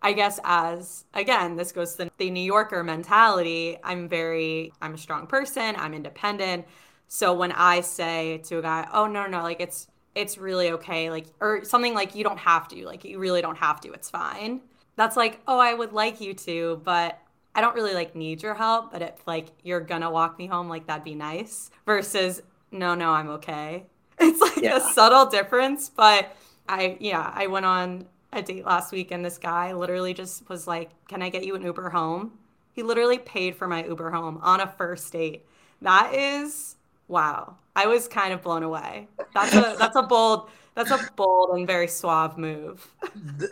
[0.01, 3.77] I guess as again, this goes to the New Yorker mentality.
[3.83, 6.65] I'm very I'm a strong person, I'm independent.
[7.07, 11.09] So when I say to a guy, "Oh no, no, like it's it's really okay,"
[11.09, 14.09] like or something like you don't have to, like you really don't have to, it's
[14.09, 14.61] fine.
[14.97, 17.19] That's like, "Oh, I would like you to, but
[17.55, 20.67] I don't really like need your help, but if like you're gonna walk me home,
[20.67, 23.85] like that'd be nice." Versus, "No, no, I'm okay."
[24.19, 24.77] It's like yeah.
[24.77, 26.35] a subtle difference, but
[26.67, 30.67] I yeah, I went on a date last week and this guy literally just was
[30.67, 32.33] like, "Can I get you an Uber home?"
[32.73, 35.45] He literally paid for my Uber home on a first date.
[35.81, 36.75] That is
[37.07, 37.55] wow.
[37.75, 39.07] I was kind of blown away.
[39.33, 42.87] That's a that's a bold that's a bold and very suave move.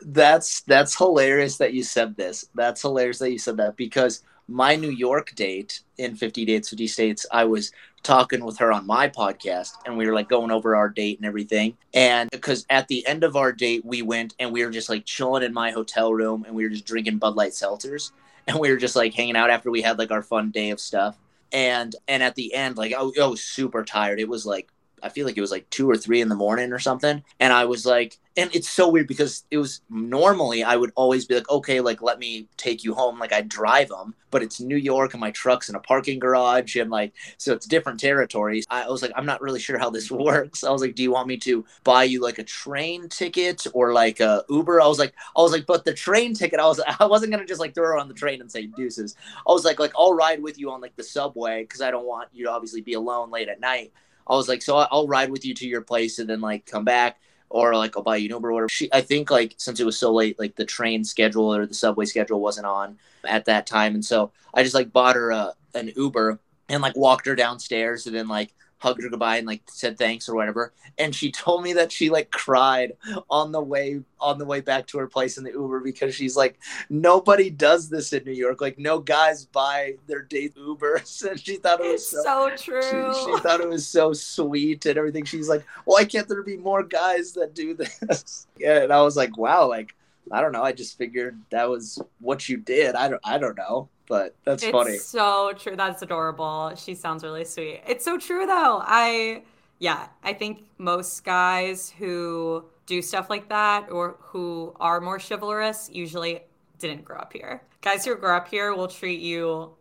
[0.03, 2.47] that's that's hilarious that you said this.
[2.53, 6.85] That's hilarious that you said that because my New York date in 50 Dates, 50
[6.85, 7.71] States, I was
[8.03, 11.25] talking with her on my podcast and we were like going over our date and
[11.25, 11.75] everything.
[11.95, 15.05] And because at the end of our date, we went and we were just like
[15.05, 18.11] chilling in my hotel room and we were just drinking Bud Light seltzers
[18.47, 20.79] and we were just like hanging out after we had like our fun day of
[20.79, 21.17] stuff.
[21.51, 24.19] And and at the end, like I, I was super tired.
[24.19, 24.69] It was like
[25.05, 27.23] I feel like it was like two or three in the morning or something.
[27.39, 31.25] And I was like, and it's so weird because it was normally I would always
[31.25, 34.59] be like, okay, like let me take you home, like I drive them, but it's
[34.59, 38.65] New York and my truck's in a parking garage and like so it's different territories.
[38.69, 40.63] I was like, I'm not really sure how this works.
[40.63, 43.93] I was like, do you want me to buy you like a train ticket or
[43.93, 44.81] like a Uber?
[44.81, 47.45] I was like, I was like, but the train ticket, I was I wasn't gonna
[47.45, 49.15] just like throw her on the train and say deuces.
[49.47, 52.05] I was like, like I'll ride with you on like the subway because I don't
[52.05, 53.93] want you to obviously be alone late at night.
[54.27, 56.83] I was like, so I'll ride with you to your place and then like come
[56.83, 58.69] back, or like I'll buy you an Uber or whatever.
[58.69, 61.73] She, I think like since it was so late, like the train schedule or the
[61.73, 65.53] subway schedule wasn't on at that time, and so I just like bought her a,
[65.73, 68.53] an Uber and like walked her downstairs and then like
[68.85, 70.71] hugged her goodbye and like said thanks or whatever.
[70.99, 72.93] And she told me that she like cried
[73.31, 76.37] on the way on the way back to her place in the Uber because she's
[76.37, 78.61] like, nobody does this in New York.
[78.61, 81.25] Like no guys buy their date Ubers.
[81.35, 82.81] And she thought it was so, so, true.
[82.81, 85.25] She, she, thought it was so sweet and everything.
[85.25, 88.47] She's like, why can't there be more guys that do this?
[88.57, 89.95] Yeah, and I was like, wow, like
[90.31, 90.63] I don't know.
[90.63, 92.95] I just figured that was what you did.
[92.95, 94.97] I don't I don't know, but that's it's funny.
[94.97, 95.75] So true.
[95.75, 96.73] That's adorable.
[96.75, 97.81] She sounds really sweet.
[97.87, 98.81] It's so true though.
[98.83, 99.43] I
[99.79, 105.89] yeah, I think most guys who do stuff like that or who are more chivalrous
[105.91, 106.41] usually
[106.79, 107.63] didn't grow up here.
[107.81, 109.71] Guys who grow up here will treat you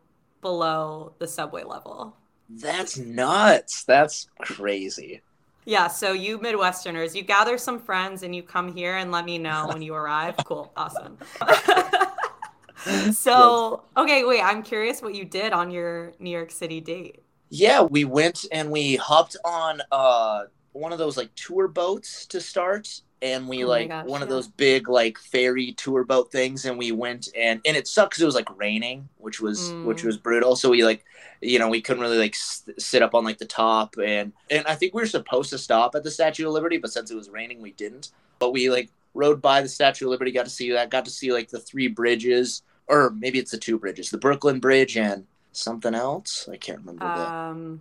[0.40, 2.16] below the subway level.
[2.48, 3.84] That's nuts.
[3.84, 5.22] That's crazy.
[5.66, 9.38] Yeah, so you Midwesterners, you gather some friends and you come here and let me
[9.38, 10.36] know when you arrive.
[10.44, 11.16] Cool, awesome.
[13.12, 17.22] so, okay, wait, I'm curious what you did on your New York City date.
[17.48, 22.40] Yeah, we went and we hopped on uh one of those like tour boats to
[22.40, 26.64] start and we Oh like gosh, one of those big like ferry tour boat things
[26.66, 30.02] and we went and and it sucked because it was like raining which was which
[30.02, 30.06] Mm.
[30.06, 30.56] was brutal.
[30.56, 31.04] So we like
[31.40, 34.66] you know we couldn't really like s- sit up on like the top and and
[34.66, 37.16] i think we were supposed to stop at the statue of liberty but since it
[37.16, 38.10] was raining we didn't.
[38.38, 41.10] But we like rode by the statue of liberty got to see that got to
[41.10, 45.26] see like the three bridges or maybe it's the two bridges the brooklyn bridge and
[45.52, 46.48] something else?
[46.50, 47.80] I can't remember Um,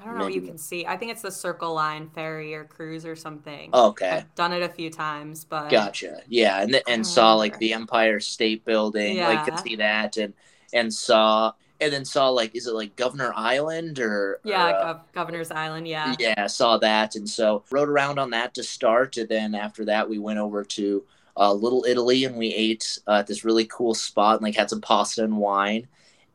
[0.00, 0.86] I don't know what you can see.
[0.86, 3.70] I think it's the Circle Line ferry or cruise or something.
[3.72, 6.20] okay I've done it a few times, but Gotcha.
[6.28, 9.62] Yeah, and th- and saw like the Empire State Building, like could Yeah.
[9.62, 10.34] see that, and
[10.72, 14.94] and saw and then saw like is it like Governor Island or yeah, or, uh,
[14.94, 15.86] Gov- Governor's Island.
[15.88, 16.14] Yeah.
[16.18, 20.08] yeah, saw that, and so rode around on that to start, and then after that
[20.08, 21.04] we went over to
[21.36, 24.70] uh, Little Italy and we ate uh, at this really cool spot and like had
[24.70, 25.88] some pasta and wine,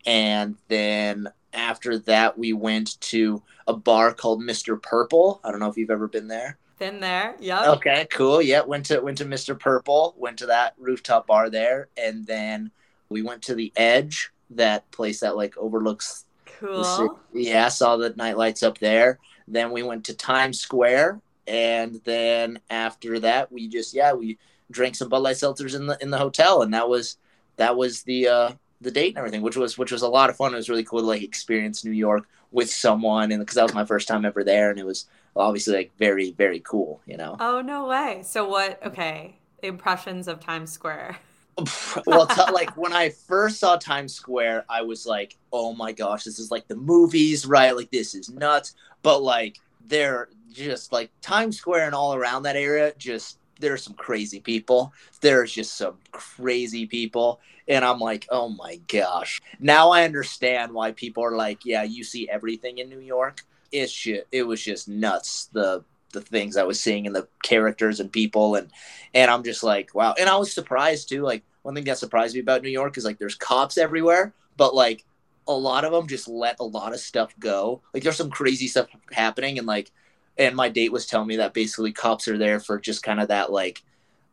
[0.06, 5.40] and then after that we went to a bar called Mister Purple.
[5.44, 6.58] I don't know if you've ever been there.
[6.80, 7.36] Been there.
[7.40, 7.68] Yep.
[7.68, 8.42] Okay, cool.
[8.42, 9.60] Yeah, went to went to Mr.
[9.60, 12.72] Purple, went to that rooftop bar there, and then
[13.10, 16.26] we went to the Edge, that place that like overlooks
[16.62, 17.08] the city.
[17.10, 17.20] Cool.
[17.34, 19.20] Yeah, saw the night lights up there.
[19.46, 24.38] Then we went to Times Square, and then after that, we just yeah we
[24.72, 27.18] drank some Bud Light seltzers in the in the hotel, and that was
[27.58, 28.52] that was the uh,
[28.82, 30.54] the date and everything, which was which was a lot of fun.
[30.54, 33.74] It was really cool to like experience New York with someone, and because that was
[33.74, 37.36] my first time ever there, and it was obviously like very very cool, you know.
[37.40, 38.22] Oh no way.
[38.24, 38.84] So what?
[38.86, 39.36] Okay.
[39.62, 41.18] Impressions of Times Square.
[42.06, 46.24] well, t- like when I first saw Times Square, I was like, "Oh my gosh,
[46.24, 47.76] this is like the movies, right?
[47.76, 52.56] Like this is nuts." But like, they're just like Times Square and all around that
[52.56, 52.94] area.
[52.98, 54.94] Just there's some crazy people.
[55.22, 60.92] There's just some crazy people, and I'm like, "Oh my gosh!" Now I understand why
[60.92, 63.42] people are like, "Yeah, you see everything in New York."
[63.72, 64.28] It's shit.
[64.32, 65.50] It was just nuts.
[65.54, 68.72] The the things I was seeing and the characters and people and
[69.14, 70.16] and I'm just like, wow.
[70.20, 71.22] And I was surprised too.
[71.22, 74.74] Like one thing that surprised me about New York is like there's cops everywhere, but
[74.74, 75.06] like
[75.48, 77.82] a lot of them just let a lot of stuff go.
[77.94, 79.92] Like there's some crazy stuff happening, and like,
[80.40, 83.28] and my date was telling me that basically cops are there for just kind of
[83.28, 83.84] that like,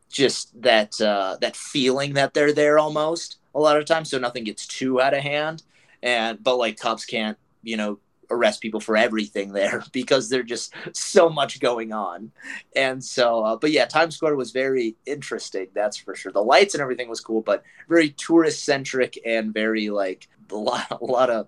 [0.08, 4.44] just that uh, that feeling that they're there almost a lot of times, so nothing
[4.44, 5.64] gets too out of hand.
[6.02, 7.98] And but like cops can't, you know,
[8.30, 12.32] arrest people for everything there because there's just so much going on
[12.74, 16.74] and so uh, but yeah times square was very interesting that's for sure the lights
[16.74, 21.30] and everything was cool but very tourist centric and very like a lot, a lot
[21.30, 21.46] of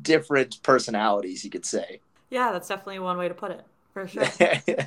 [0.00, 3.64] different personalities you could say Yeah, that's definitely one way to put it.
[3.94, 4.24] For sure.
[4.38, 4.86] yeah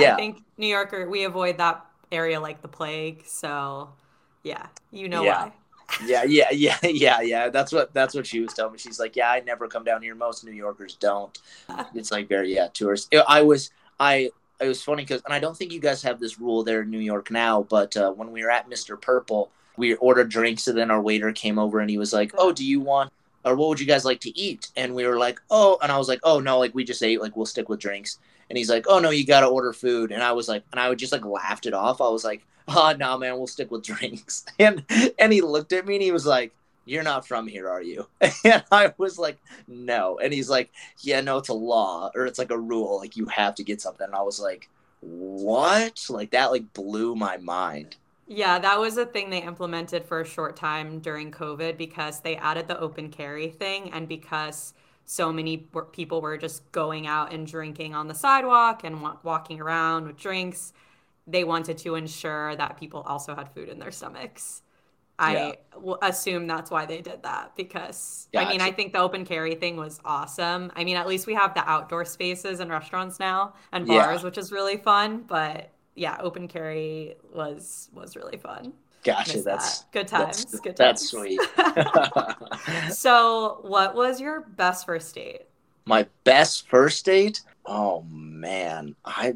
[0.00, 3.24] Yeah, I think New Yorker we avoid that area like the plague.
[3.26, 3.90] So
[4.42, 5.44] yeah, you know Yeah.
[5.44, 5.52] why.
[6.06, 9.14] yeah yeah yeah yeah yeah that's what that's what she was telling me she's like
[9.16, 11.40] yeah i never come down here most new yorkers don't
[11.94, 15.56] it's like very yeah tourist i was i it was funny because and i don't
[15.56, 18.42] think you guys have this rule there in new york now but uh, when we
[18.42, 21.98] were at mr purple we ordered drinks and then our waiter came over and he
[21.98, 23.12] was like oh do you want
[23.44, 25.98] or what would you guys like to eat and we were like oh and i
[25.98, 28.70] was like oh no like we just ate like we'll stick with drinks and he's
[28.70, 30.12] like oh no you gotta order food.
[30.12, 32.00] And i was like and i would just like laughed it off.
[32.00, 34.44] I was like ah, oh no man we'll stick with drinks.
[34.58, 34.84] And
[35.18, 36.52] and he looked at me and he was like
[36.86, 38.06] you're not from here are you?
[38.44, 40.18] And i was like no.
[40.18, 43.26] And he's like yeah no it's a law or it's like a rule like you
[43.26, 44.06] have to get something.
[44.06, 44.68] And i was like
[45.00, 46.06] what?
[46.08, 47.96] Like that like blew my mind.
[48.26, 52.36] Yeah, that was a thing they implemented for a short time during COVID because they
[52.36, 53.90] added the open carry thing.
[53.92, 54.72] And because
[55.06, 60.06] so many people were just going out and drinking on the sidewalk and walking around
[60.06, 60.72] with drinks.
[61.26, 64.62] They wanted to ensure that people also had food in their stomachs.
[65.18, 69.24] I w- assume that's why they did that because I mean, I think the open
[69.24, 70.72] carry thing was awesome.
[70.74, 73.86] I mean, at least we have the outdoor spaces and restaurants now and Yeah.
[73.86, 78.72] bars, which is really fun, but yeah, open carry was was really fun.
[79.04, 79.92] Gotcha that's that.
[79.92, 80.44] good times.
[80.44, 80.78] that's, good times.
[80.78, 81.40] that's sweet
[82.90, 85.42] so, what was your best first date?
[85.86, 89.34] my best first date oh man i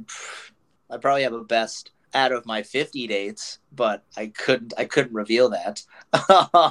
[0.91, 5.13] i probably have a best out of my 50 dates, but I couldn't I couldn't
[5.13, 5.83] reveal that.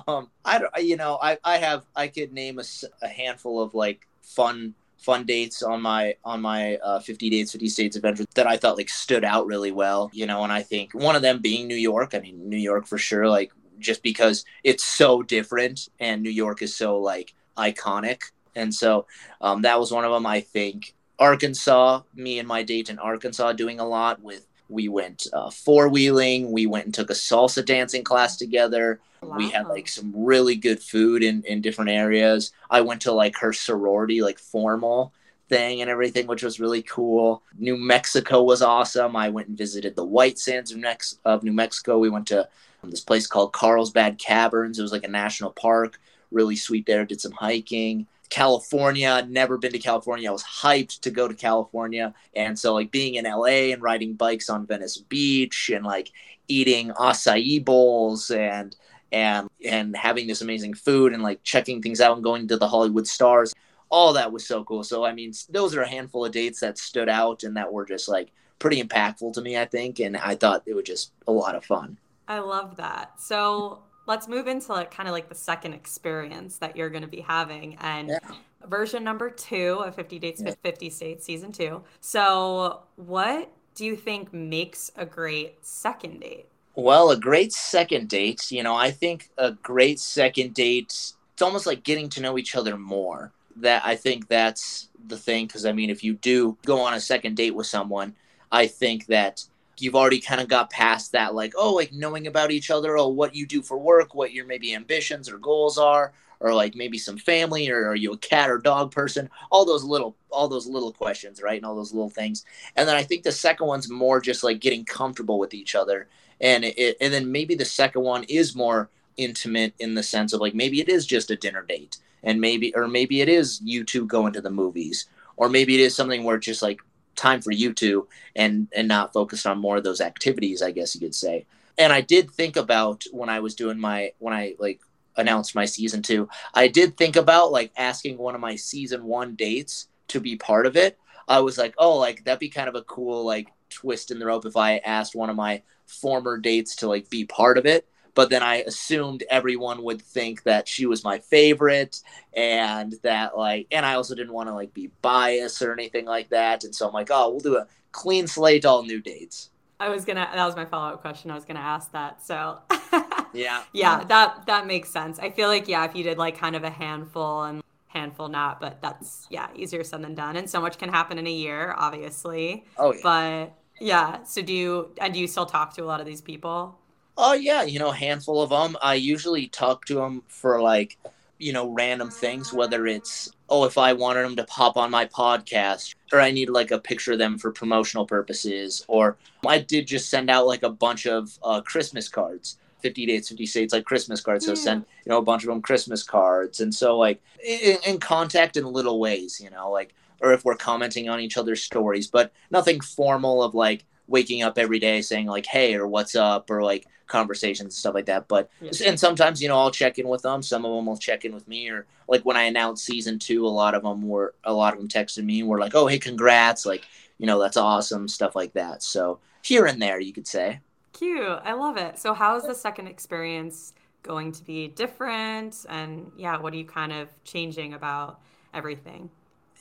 [0.07, 2.63] um, I don't you know I I have I could name a,
[3.01, 7.69] a handful of like fun fun dates on my on my uh, 50 dates 50
[7.69, 10.93] states adventure that i thought like stood out really well you know and i think
[10.93, 12.13] one of them being new york.
[12.15, 16.61] I mean new york for sure like just because it's so different and new york
[16.61, 18.21] is so like iconic.
[18.55, 19.07] And so
[19.41, 20.25] um, that was one of them.
[20.25, 25.27] I think arkansas me and my date in arkansas doing a lot with we went
[25.33, 29.37] uh, four wheeling we went and took a salsa dancing class together Wow.
[29.37, 32.51] We had like some really good food in, in different areas.
[32.69, 35.13] I went to like her sorority, like formal
[35.49, 37.41] thing and everything, which was really cool.
[37.57, 39.15] New Mexico was awesome.
[39.15, 41.97] I went and visited the White Sands of, Mex- of New Mexico.
[41.97, 42.47] We went to
[42.83, 44.77] this place called Carlsbad Caverns.
[44.77, 45.99] It was like a national park,
[46.31, 47.05] really sweet there.
[47.05, 48.05] Did some hiking.
[48.29, 50.29] California, never been to California.
[50.29, 52.13] I was hyped to go to California.
[52.35, 56.11] And so, like, being in LA and riding bikes on Venice Beach and like
[56.47, 58.75] eating acai bowls and
[59.11, 62.67] and and having this amazing food and like checking things out and going to the
[62.67, 63.53] Hollywood stars.
[63.89, 64.83] All that was so cool.
[64.83, 67.85] So I mean, those are a handful of dates that stood out and that were
[67.85, 71.31] just like pretty impactful to me, I think, and I thought it was just a
[71.31, 71.97] lot of fun.
[72.27, 73.21] I love that.
[73.21, 77.07] So let's move into like kind of like the second experience that you're going to
[77.07, 78.19] be having and yeah.
[78.67, 80.55] version number 2 of 50 dates yeah.
[80.63, 81.83] 50 states season 2.
[81.99, 86.47] So what do you think makes a great second date?
[86.75, 91.65] Well, a great second date, you know, I think a great second date, it's almost
[91.65, 93.31] like getting to know each other more.
[93.57, 95.47] That I think that's the thing.
[95.47, 98.15] Cause I mean, if you do go on a second date with someone,
[98.51, 99.43] I think that
[99.81, 103.07] you've already kind of got past that, like, oh, like knowing about each other, oh,
[103.07, 106.97] what you do for work, what your maybe ambitions or goals are, or like maybe
[106.97, 109.29] some family, or are you a cat or dog person?
[109.51, 111.57] All those little, all those little questions, right?
[111.57, 112.45] And all those little things.
[112.75, 116.07] And then I think the second one's more just like getting comfortable with each other
[116.39, 120.41] and it, and then maybe the second one is more intimate in the sense of
[120.41, 123.83] like maybe it is just a dinner date and maybe or maybe it is you
[123.83, 125.07] two going to the movies
[125.37, 126.79] or maybe it is something where it's just like
[127.17, 130.95] time for you two and and not focused on more of those activities i guess
[130.95, 131.45] you could say.
[131.77, 134.79] And i did think about when i was doing my when i like
[135.17, 139.35] announced my season two i did think about like asking one of my season one
[139.35, 140.97] dates to be part of it.
[141.27, 144.25] I was like oh like that'd be kind of a cool like twist in the
[144.25, 147.85] rope if i asked one of my former dates to like be part of it
[148.17, 152.01] but then I assumed everyone would think that she was my favorite
[152.33, 156.29] and that like and I also didn't want to like be biased or anything like
[156.29, 159.51] that and so I'm like oh we'll do a clean slate all new dates.
[159.79, 161.29] I was gonna that was my follow-up question.
[161.29, 162.25] I was gonna ask that.
[162.25, 162.59] So
[163.33, 163.61] yeah.
[163.71, 165.19] Yeah, that that makes sense.
[165.19, 168.59] I feel like yeah, if you did like kind of a handful and handful not,
[168.59, 170.37] but that's yeah, easier said than done.
[170.37, 172.65] And so much can happen in a year, obviously.
[172.79, 172.99] Oh yeah.
[173.03, 174.23] But yeah.
[174.23, 176.79] So do you and do you still talk to a lot of these people?
[177.17, 178.77] Oh yeah, you know, a handful of them.
[178.81, 180.97] I usually talk to them for like,
[181.39, 182.53] you know, random things.
[182.53, 186.49] Whether it's oh, if I wanted them to pop on my podcast, or I need
[186.49, 190.63] like a picture of them for promotional purposes, or I did just send out like
[190.63, 192.57] a bunch of uh, Christmas cards.
[192.81, 194.55] 50 dates 50 states like christmas cards so yeah.
[194.55, 198.55] send you know a bunch of them christmas cards and so like in, in contact
[198.55, 202.31] in little ways you know like or if we're commenting on each other's stories, but
[202.51, 206.63] nothing formal of like waking up every day saying like hey or what's up or
[206.63, 208.27] like conversations and stuff like that.
[208.27, 208.49] But
[208.85, 210.41] and sometimes you know I'll check in with them.
[210.41, 213.45] Some of them will check in with me or like when I announced season two,
[213.45, 215.87] a lot of them were a lot of them texted me and were like, oh
[215.87, 216.85] hey congrats, like
[217.17, 218.83] you know that's awesome stuff like that.
[218.83, 220.59] So here and there you could say.
[220.93, 221.99] Cute, I love it.
[221.99, 225.65] So how is the second experience going to be different?
[225.69, 228.19] And yeah, what are you kind of changing about
[228.53, 229.09] everything?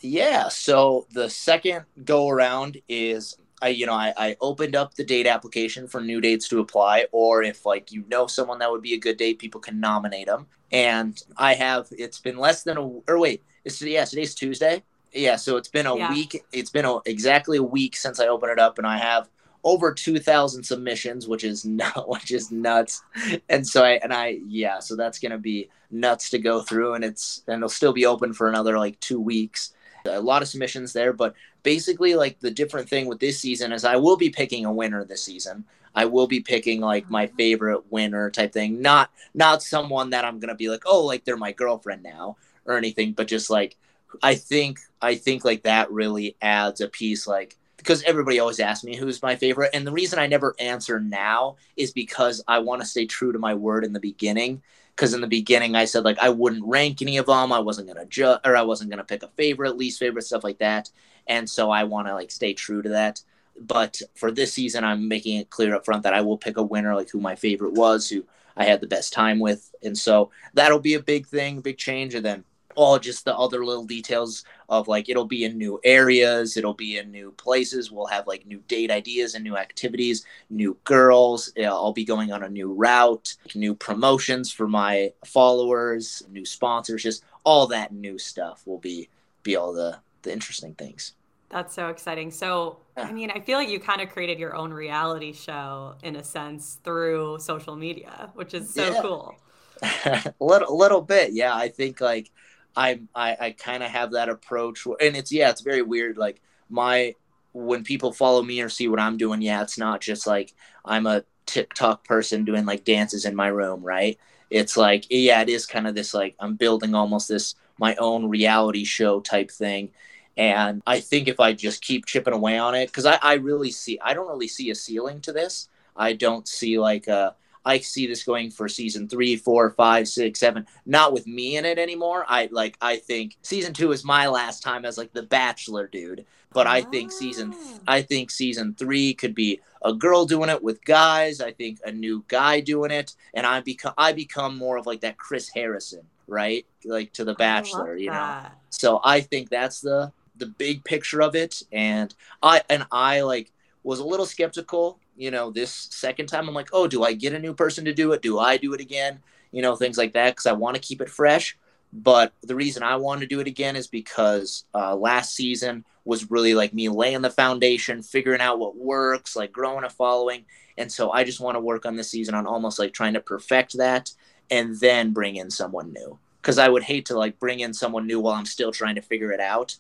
[0.01, 0.49] Yeah.
[0.49, 5.27] So the second go around is I, you know, I, I opened up the date
[5.27, 8.95] application for new dates to apply, or if like you know someone that would be
[8.95, 10.47] a good date, people can nominate them.
[10.73, 14.83] And I have, it's been less than a, or wait, it's yeah, today's Tuesday.
[15.13, 16.11] Yeah, so it's been a yeah.
[16.11, 16.45] week.
[16.53, 19.29] It's been a, exactly a week since I opened it up, and I have
[19.67, 23.03] over 2000 submissions which is not which is nuts
[23.49, 27.05] and so i and i yeah so that's gonna be nuts to go through and
[27.05, 29.75] it's and it'll still be open for another like two weeks
[30.07, 33.85] a lot of submissions there, but basically, like the different thing with this season is
[33.85, 35.65] I will be picking a winner this season.
[35.95, 40.39] I will be picking like my favorite winner type thing, not not someone that I'm
[40.39, 42.37] gonna be like, oh, like they're my girlfriend now
[42.67, 43.77] or anything, but just like
[44.23, 48.85] I think I think like that really adds a piece like because everybody always asks
[48.85, 52.83] me who's my favorite and the reason I never answer now is because I want
[52.83, 54.63] to stay true to my word in the beginning
[54.97, 57.53] because in the beginning I said like I wouldn't rank any of them.
[57.53, 60.59] I wasn't gonna judge or I wasn't gonna pick a favorite, least favorite, stuff like
[60.59, 60.91] that.
[61.27, 63.23] And so I want to like stay true to that.
[63.61, 66.63] but for this season, I'm making it clear up front that I will pick a
[66.63, 68.25] winner, like who my favorite was, who
[68.57, 69.75] I had the best time with.
[69.83, 72.15] And so that'll be a big thing, big change.
[72.15, 72.45] And then
[72.77, 76.99] all just the other little details of like it'll be in new areas, it'll be
[76.99, 77.91] in new places.
[77.91, 81.53] We'll have like new date ideas and new activities, new girls.
[81.61, 87.25] I'll be going on a new route, new promotions for my followers, new sponsors, just
[87.45, 89.09] all that new stuff will be
[89.43, 91.15] be all the the interesting things.
[91.49, 92.31] That's so exciting.
[92.31, 96.17] So, I mean, I feel like you kind of created your own reality show in
[96.17, 99.01] a sense through social media, which is so yeah.
[99.01, 99.35] cool.
[99.83, 101.55] a little, little bit, yeah.
[101.55, 102.31] I think like
[102.77, 106.19] I, I, I kind of have that approach, and it's yeah, it's very weird.
[106.19, 107.15] Like my
[107.53, 110.55] when people follow me or see what I'm doing, yeah, it's not just like
[110.85, 114.19] I'm a TikTok person doing like dances in my room, right?
[114.51, 118.29] It's like yeah, it is kind of this like I'm building almost this my own
[118.29, 119.91] reality show type thing
[120.37, 123.71] and I think if I just keep chipping away on it, because I, I really
[123.71, 125.69] see, I don't really see a ceiling to this.
[125.97, 127.35] I don't see like a,
[127.67, 130.67] I see this going for season three, four, five, six, seven.
[130.87, 132.25] Not with me in it anymore.
[132.29, 132.79] I like.
[132.81, 136.25] I think season two is my last time as like the Bachelor dude.
[136.53, 137.79] But I think season, ah.
[137.89, 141.41] I think season three could be a girl doing it with guys.
[141.41, 145.01] I think a new guy doing it, and I become, I become more of like
[145.01, 146.65] that Chris Harrison, right?
[146.85, 148.47] Like to the Bachelor, you know.
[148.71, 153.51] So I think that's the the big picture of it and i and i like
[153.87, 156.49] was a little skeptical you know this second time.
[156.49, 158.21] I'm like oh do i get a new person to do it?
[158.21, 159.21] Do i do it again?
[159.53, 161.57] You know things like that because i want to keep it fresh.
[161.93, 166.31] But the reason i want to do it again is because uh, last season was
[166.31, 170.45] really like me laying the foundation figuring out what works like growing a following.
[170.77, 173.21] And so i just want to work on this season on almost like trying to
[173.21, 174.13] perfect that
[174.51, 176.19] and then bring in someone new.
[176.43, 179.03] Because i would hate to like bring in someone new while i'm still trying to
[179.03, 179.77] figure it out.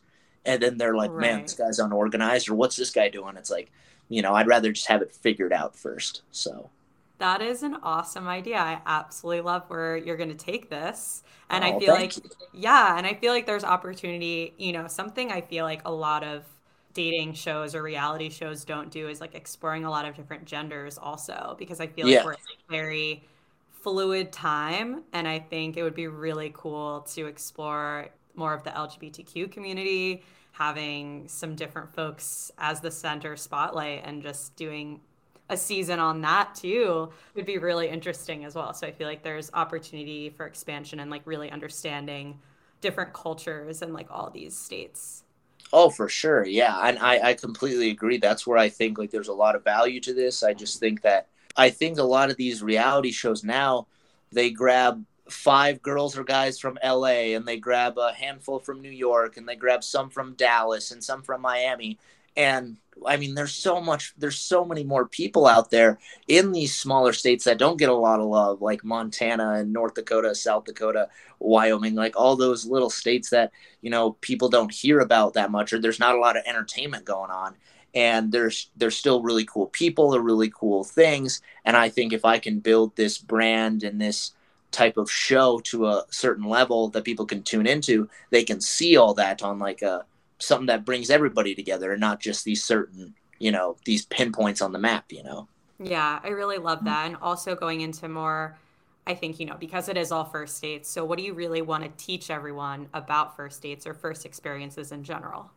[0.46, 1.20] And then they're like, right.
[1.20, 3.36] man, this guy's unorganized, or what's this guy doing?
[3.36, 3.72] It's like,
[4.08, 6.22] you know, I'd rather just have it figured out first.
[6.30, 6.70] So
[7.18, 8.58] that is an awesome idea.
[8.58, 11.22] I absolutely love where you're going to take this.
[11.48, 12.22] And oh, I feel like, you.
[12.52, 16.24] yeah, and I feel like there's opportunity, you know, something I feel like a lot
[16.24, 16.44] of
[16.92, 20.98] dating shows or reality shows don't do is like exploring a lot of different genders
[20.98, 22.36] also, because I feel like we're
[22.68, 23.24] very
[23.70, 25.02] fluid time.
[25.12, 30.22] And I think it would be really cool to explore more of the LGBTQ community,
[30.56, 35.00] having some different folks as the center spotlight and just doing
[35.50, 38.72] a season on that too would be really interesting as well.
[38.72, 42.38] So I feel like there's opportunity for expansion and like really understanding
[42.80, 45.24] different cultures and like all these states.
[45.74, 46.46] Oh, for sure.
[46.46, 46.78] Yeah.
[46.82, 48.16] And I, I completely agree.
[48.16, 50.42] That's where I think like there's a lot of value to this.
[50.42, 53.88] I just think that I think a lot of these reality shows now,
[54.32, 58.90] they grab five girls or guys from LA and they grab a handful from New
[58.90, 61.98] York and they grab some from Dallas and some from Miami.
[62.36, 65.98] And I mean there's so much there's so many more people out there
[66.28, 69.94] in these smaller states that don't get a lot of love like Montana and North
[69.94, 71.08] Dakota, South Dakota,
[71.38, 73.52] Wyoming, like all those little states that,
[73.82, 77.04] you know, people don't hear about that much or there's not a lot of entertainment
[77.04, 77.54] going on.
[77.94, 81.40] And there's there's still really cool people or really cool things.
[81.64, 84.32] And I think if I can build this brand and this
[84.76, 88.96] type of show to a certain level that people can tune into, they can see
[88.96, 90.04] all that on like a
[90.38, 94.72] something that brings everybody together and not just these certain, you know, these pinpoints on
[94.72, 95.48] the map, you know.
[95.78, 96.88] Yeah, I really love mm-hmm.
[96.88, 97.06] that.
[97.06, 98.56] And also going into more
[99.08, 100.90] I think, you know, because it is all first dates.
[100.90, 104.90] So what do you really want to teach everyone about first dates or first experiences
[104.90, 105.50] in general?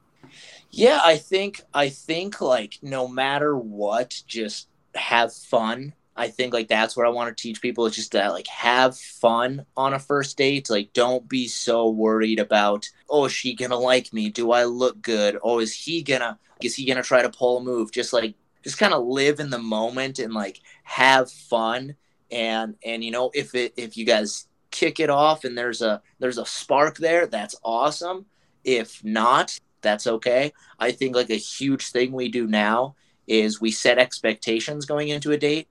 [0.70, 6.68] Yeah, I think I think like no matter what, just have fun I think like
[6.68, 10.00] that's what I want to teach people is just to like have fun on a
[10.00, 10.70] first date.
[10.70, 14.30] Like don't be so worried about, oh, is she gonna like me?
[14.30, 15.38] Do I look good?
[15.42, 17.94] Oh, is he gonna is he gonna try to pull a move?
[17.94, 21.96] Just like just kind of live in the moment and like have fun
[22.30, 26.02] and and you know if it if you guys kick it off and there's a
[26.20, 28.26] there's a spark there, that's awesome.
[28.66, 30.52] If not, that's okay.
[30.80, 32.96] I think like a huge thing we do now
[33.26, 35.70] is we set expectations going into a date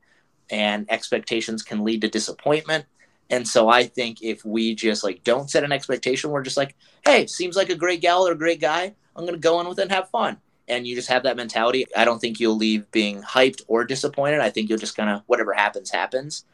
[0.51, 2.85] and expectations can lead to disappointment.
[3.31, 6.75] And so I think if we just like don't set an expectation, we're just like,
[7.05, 8.95] hey, seems like a great gal or a great guy.
[9.15, 10.39] I'm gonna go in with it and have fun.
[10.67, 11.87] And you just have that mentality.
[11.97, 14.41] I don't think you'll leave being hyped or disappointed.
[14.41, 16.45] I think you'll just kind of whatever happens, happens.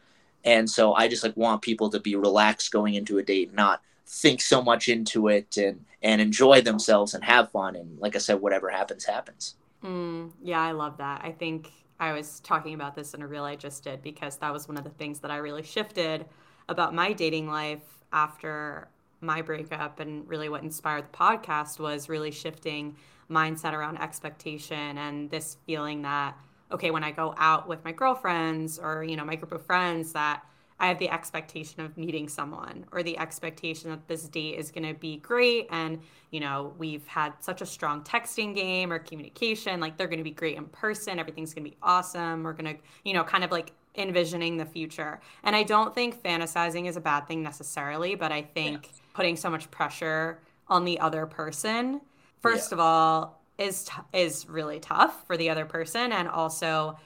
[0.45, 3.81] And so I just like want people to be relaxed going into a date, not
[4.07, 7.77] think so much into it and and enjoy themselves and have fun.
[7.77, 9.55] And like I said, whatever happens, happens.
[9.83, 11.23] Mm, yeah, I love that.
[11.25, 11.71] I think
[12.05, 14.77] I was talking about this in a reel I just did because that was one
[14.77, 16.27] of the things that I really shifted
[16.69, 17.83] about my dating life
[18.13, 18.89] after
[19.21, 22.97] my breakup and really what inspired the podcast was really shifting
[23.31, 26.37] mindset around expectation and this feeling that
[26.71, 30.13] okay when i go out with my girlfriends or you know my group of friends
[30.13, 30.43] that
[30.81, 34.87] i have the expectation of meeting someone or the expectation that this date is going
[34.87, 36.01] to be great and
[36.31, 40.25] you know we've had such a strong texting game or communication like they're going to
[40.25, 43.45] be great in person everything's going to be awesome we're going to you know kind
[43.45, 48.15] of like envisioning the future and i don't think fantasizing is a bad thing necessarily
[48.15, 49.01] but i think yeah.
[49.15, 52.01] putting so much pressure on the other person
[52.43, 52.77] first yeah.
[52.77, 56.97] of all is t- is really tough for the other person and also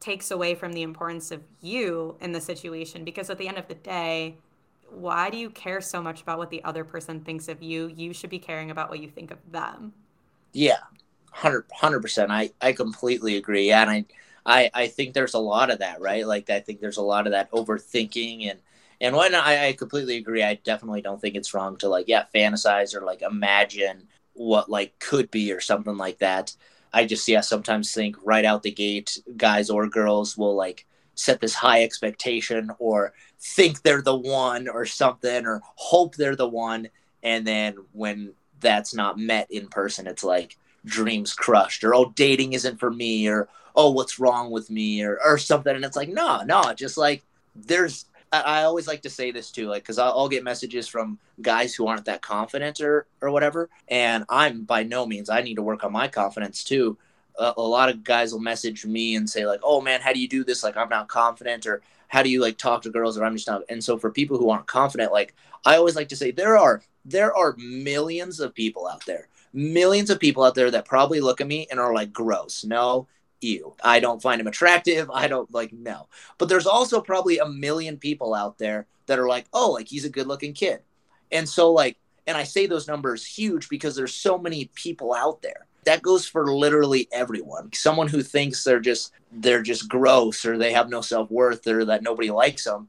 [0.00, 3.68] takes away from the importance of you in the situation because at the end of
[3.68, 4.36] the day
[4.90, 7.86] why do you care so much about what the other person thinks of you?
[7.94, 9.92] You should be caring about what you think of them.
[10.52, 10.78] Yeah
[11.40, 12.30] 100 percent.
[12.32, 14.04] I I completely agree and I
[14.46, 16.26] I I think there's a lot of that right?
[16.26, 18.60] Like I think there's a lot of that overthinking and
[19.00, 22.24] and when I, I completely agree I definitely don't think it's wrong to like yeah
[22.34, 26.54] fantasize or like imagine what like could be or something like that.
[26.92, 31.40] I just yeah sometimes think right out the gate, guys or girls will like set
[31.40, 36.88] this high expectation or think they're the one or something or hope they're the one,
[37.22, 42.54] and then when that's not met in person, it's like dreams crushed or oh dating
[42.54, 46.08] isn't for me or oh what's wrong with me or or something, and it's like
[46.08, 47.22] no no just like
[47.54, 51.18] there's I always like to say this too, like, because I'll, I'll, get messages from
[51.42, 55.28] guys who aren't that confident or or whatever, and I'm by no means.
[55.28, 56.96] I need to work on my confidence too.
[57.38, 60.20] A, a lot of guys will message me and say like, "Oh man, how do
[60.20, 60.62] you do this?
[60.62, 63.48] Like, I'm not confident," or "How do you like talk to girls?" Or I'm just
[63.48, 63.62] not.
[63.68, 66.82] And so for people who aren't confident, like I always like to say, there are
[67.04, 71.40] there are millions of people out there, millions of people out there that probably look
[71.40, 73.08] at me and are like, "Gross, no."
[73.40, 73.74] Ew.
[73.82, 75.10] I don't find him attractive.
[75.10, 76.08] I don't like no.
[76.38, 80.04] But there's also probably a million people out there that are like, oh, like he's
[80.04, 80.80] a good looking kid.
[81.32, 85.42] And so like, and I say those numbers huge because there's so many people out
[85.42, 85.66] there.
[85.84, 87.72] That goes for literally everyone.
[87.72, 91.84] Someone who thinks they're just they're just gross or they have no self worth or
[91.86, 92.88] that nobody likes them.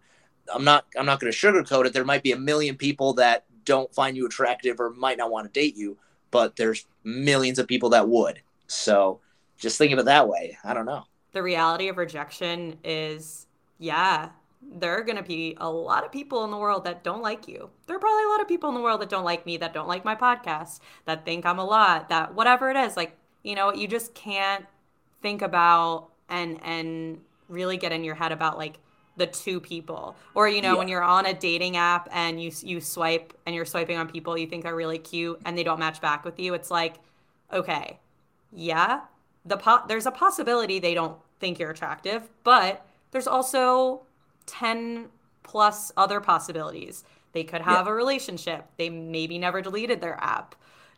[0.53, 1.93] I'm not I'm not going to sugarcoat it.
[1.93, 5.51] There might be a million people that don't find you attractive or might not want
[5.51, 5.97] to date you,
[6.31, 8.41] but there's millions of people that would.
[8.67, 9.21] So
[9.61, 10.57] just think of it that way.
[10.63, 11.03] I don't know.
[11.31, 13.47] The reality of rejection is,
[13.77, 14.29] yeah,
[14.61, 17.47] there are going to be a lot of people in the world that don't like
[17.47, 17.69] you.
[17.87, 19.73] There are probably a lot of people in the world that don't like me, that
[19.73, 23.55] don't like my podcast, that think I'm a lot, that whatever it is, like, you
[23.55, 24.65] know, you just can't
[25.21, 28.79] think about and and really get in your head about like
[29.17, 30.77] the two people or you know yeah.
[30.79, 34.37] when you're on a dating app and you you swipe and you're swiping on people
[34.37, 36.95] you think are really cute and they don't match back with you it's like
[37.51, 37.99] okay
[38.53, 39.01] yeah
[39.45, 44.01] the po- there's a possibility they don't think you're attractive, but there's also
[44.45, 45.07] 10
[45.43, 47.03] plus other possibilities.
[47.33, 47.91] They could have yeah.
[47.91, 48.65] a relationship.
[48.77, 50.55] They maybe never deleted their app.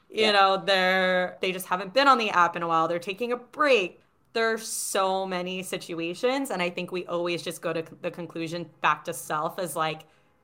[0.10, 0.32] You yeah.
[0.32, 2.88] know, they're they just haven't been on the app in a while.
[2.88, 4.02] They're taking a break.
[4.34, 9.06] There's so many situations and I think we always just go to the conclusion back
[9.06, 10.02] to self as like,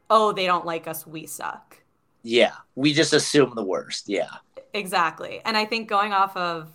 [0.09, 1.77] "Oh, they don't like us, we suck."
[2.23, 4.09] Yeah, we just assume the worst.
[4.09, 4.29] Yeah.
[4.73, 5.41] Exactly.
[5.45, 6.71] And I think going off of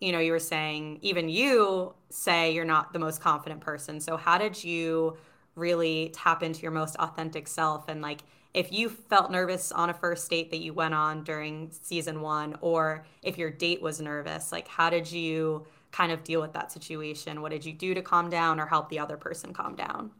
[0.00, 4.00] you know, you were saying even you say you're not the most confident person.
[4.00, 5.16] So how did you
[5.54, 8.20] really tap into your most authentic self and like
[8.52, 12.56] if you felt nervous on a first date that you went on during season 1
[12.62, 16.72] or if your date was nervous, like how did you kind of deal with that
[16.72, 17.42] situation?
[17.42, 20.10] What did you do to calm down or help the other person calm down?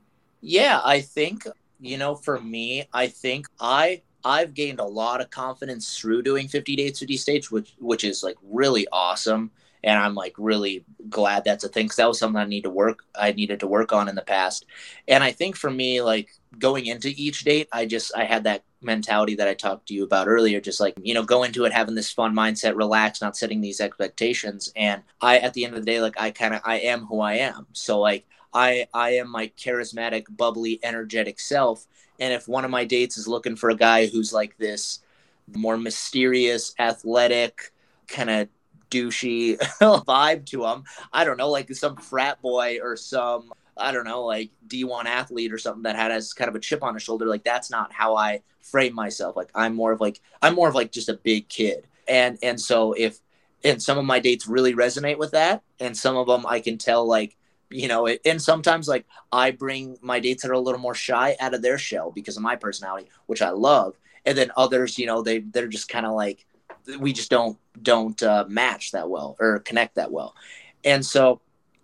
[0.40, 1.44] Yeah, I think
[1.80, 6.48] you know, for me, I think I I've gained a lot of confidence through doing
[6.48, 9.50] 50 dates 50 states which which is like really awesome
[9.86, 12.70] and I'm like really glad that's a thing because that was something I need to
[12.70, 14.66] work I needed to work on in the past.
[15.06, 18.64] And I think for me, like going into each date, I just I had that
[18.82, 21.72] mentality that I talked to you about earlier, just like you know, go into it
[21.72, 24.72] having this fun mindset, relax, not setting these expectations.
[24.74, 27.20] And I at the end of the day, like I kind of I am who
[27.20, 27.68] I am.
[27.72, 31.86] So like I I am my charismatic, bubbly, energetic self.
[32.18, 35.00] And if one of my dates is looking for a guy who's like this
[35.54, 37.70] more mysterious, athletic,
[38.08, 38.48] kind of
[38.90, 40.84] douchey vibe to him.
[41.12, 45.52] I don't know, like some frat boy or some I don't know, like D1 athlete
[45.52, 47.26] or something that had as kind of a chip on his shoulder.
[47.26, 49.36] Like that's not how I frame myself.
[49.36, 51.86] Like I'm more of like I'm more of like just a big kid.
[52.08, 53.18] And and so if
[53.64, 56.78] and some of my dates really resonate with that and some of them I can
[56.78, 57.36] tell like
[57.68, 60.94] you know it, and sometimes like I bring my dates that are a little more
[60.94, 63.98] shy out of their shell because of my personality, which I love.
[64.24, 66.46] And then others, you know, they they're just kind of like
[66.98, 70.34] we just don't don't uh, match that well or connect that well
[70.84, 71.40] and so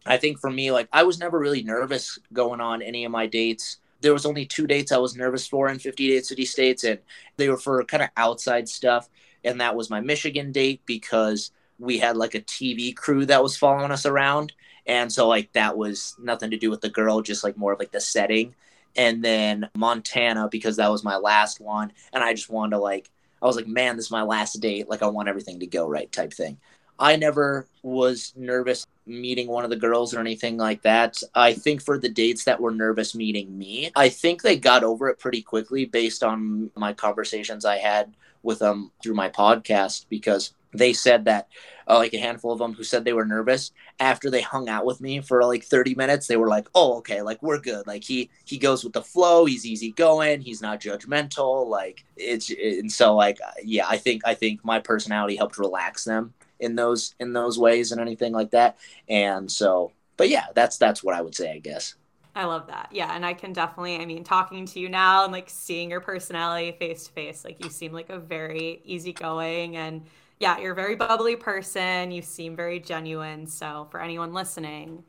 [0.07, 3.27] i think for me like i was never really nervous going on any of my
[3.27, 6.85] dates there was only two dates i was nervous for in 50 dates 50 states
[6.85, 6.99] and
[7.37, 9.09] they were for kind of outside stuff
[9.45, 11.51] and that was my michigan date because
[11.83, 14.53] we had like a TV crew that was following us around.
[14.87, 17.79] And so like that was nothing to do with the girl, just like more of
[17.79, 18.55] like the setting.
[18.95, 21.93] And then Montana, because that was my last one.
[22.13, 23.11] And I just wanted to like,
[23.43, 24.89] I was like, man, this is my last date.
[24.89, 26.59] Like I want everything to go right type thing.
[26.99, 31.21] I never was nervous meeting one of the girls or anything like that.
[31.35, 35.09] I think for the dates that were nervous meeting me, I think they got over
[35.09, 38.15] it pretty quickly based on my conversations I had
[38.45, 41.49] with them through my podcast because they said that
[41.89, 44.85] uh, like a handful of them who said they were nervous after they hung out
[44.85, 48.05] with me for like 30 minutes they were like oh okay like we're good like
[48.05, 52.91] he he goes with the flow he's easy going he's not judgmental like it's and
[52.91, 57.33] so like yeah i think i think my personality helped relax them in those in
[57.33, 58.77] those ways and anything like that
[59.09, 61.95] and so but yeah that's that's what i would say i guess
[62.35, 62.89] I love that.
[62.93, 63.15] Yeah.
[63.15, 66.73] And I can definitely, I mean, talking to you now and like seeing your personality
[66.73, 70.07] face to face, like you seem like a very easygoing and
[70.43, 72.11] yeah, you're a very bubbly person.
[72.11, 73.47] You seem very genuine.
[73.47, 75.05] So for anyone listening,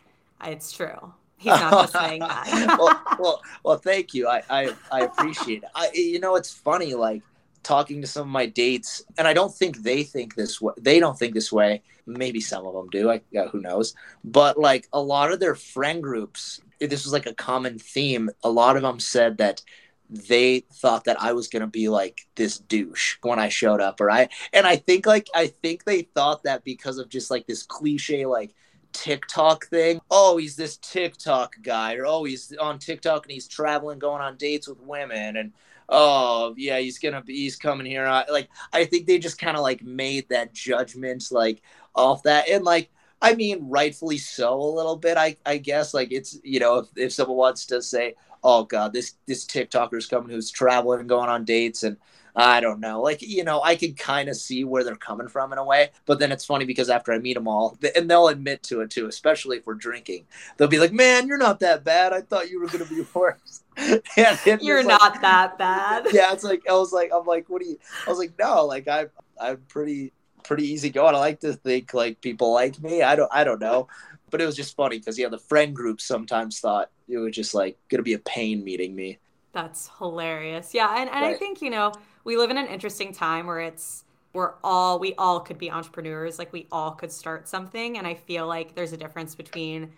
[0.45, 1.11] it's true.
[1.37, 2.77] He's not just saying that.
[2.77, 4.27] well, well, well, thank you.
[4.27, 5.69] I, I, I appreciate it.
[5.73, 7.23] I, you know, it's funny, like
[7.63, 10.73] talking to some of my dates, and I don't think they think this way.
[10.79, 11.81] They don't think this way.
[12.05, 13.09] Maybe some of them do.
[13.09, 13.95] I, yeah, who knows?
[14.23, 18.29] But like a lot of their friend groups, this was like a common theme.
[18.43, 19.63] A lot of them said that
[20.09, 24.11] they thought that I was gonna be like this douche when I showed up, or
[24.11, 27.63] I and I think like I think they thought that because of just like this
[27.63, 28.53] cliche like
[28.93, 29.99] TikTok thing.
[30.09, 34.37] Oh, he's this TikTok guy, or oh, he's on TikTok and he's traveling, going on
[34.37, 35.53] dates with women, and
[35.89, 38.07] oh yeah, he's gonna be he's coming here.
[38.29, 41.61] Like I think they just kind of like made that judgment like
[41.95, 42.89] off that, and like
[43.21, 45.17] I mean, rightfully so a little bit.
[45.17, 48.93] I I guess like it's you know if if someone wants to say oh god,
[48.93, 51.97] this this TikToker's coming who's traveling and going on dates and
[52.35, 53.01] I don't know.
[53.01, 55.91] Like, you know, I can kind of see where they're coming from in a way.
[56.05, 58.89] But then it's funny because after I meet them all, and they'll admit to it
[58.89, 60.25] too, especially if we're drinking,
[60.57, 62.11] they'll be like, man, you're not that bad.
[62.11, 63.63] I thought you were going to be worse.
[64.17, 66.07] you're not like, that bad.
[66.13, 66.33] Yeah.
[66.33, 67.77] It's like, I was like, I'm like, what do you,
[68.07, 69.07] I was like, no, like, I,
[69.39, 70.11] I'm pretty,
[70.43, 71.15] pretty easy going.
[71.15, 73.01] I like to think like people like me.
[73.01, 73.87] I don't, I don't know
[74.33, 77.53] but it was just funny because yeah, the friend group sometimes thought it was just
[77.53, 79.19] like gonna be a pain meeting me.
[79.51, 80.73] That's hilarious.
[80.73, 81.35] Yeah, and, and right.
[81.35, 85.13] I think you know we live in an interesting time where it's we're all we
[85.19, 88.91] all could be entrepreneurs, like we all could start something, and I feel like there's
[88.91, 89.91] a difference between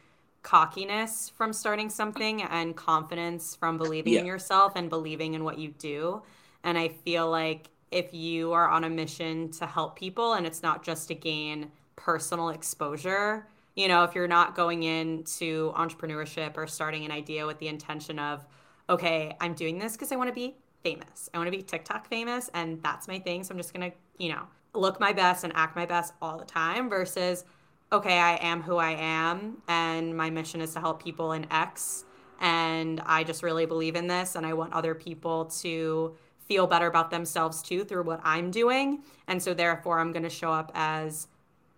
[0.43, 4.19] cockiness from starting something and confidence from believing yeah.
[4.19, 6.21] in yourself and believing in what you do.
[6.65, 10.63] And I feel like if you are on a mission to help people and it's
[10.63, 16.67] not just to gain personal exposure, you know, if you're not going into entrepreneurship or
[16.67, 18.45] starting an idea with the intention of,
[18.89, 21.29] okay, I'm doing this because I want to be famous.
[21.33, 23.43] I want to be TikTok famous and that's my thing.
[23.43, 26.37] So I'm just going to, you know, look my best and act my best all
[26.37, 27.43] the time versus,
[27.91, 32.05] okay, I am who I am and my mission is to help people in X.
[32.39, 36.15] And I just really believe in this and I want other people to
[36.47, 39.03] feel better about themselves too through what I'm doing.
[39.27, 41.27] And so therefore, I'm going to show up as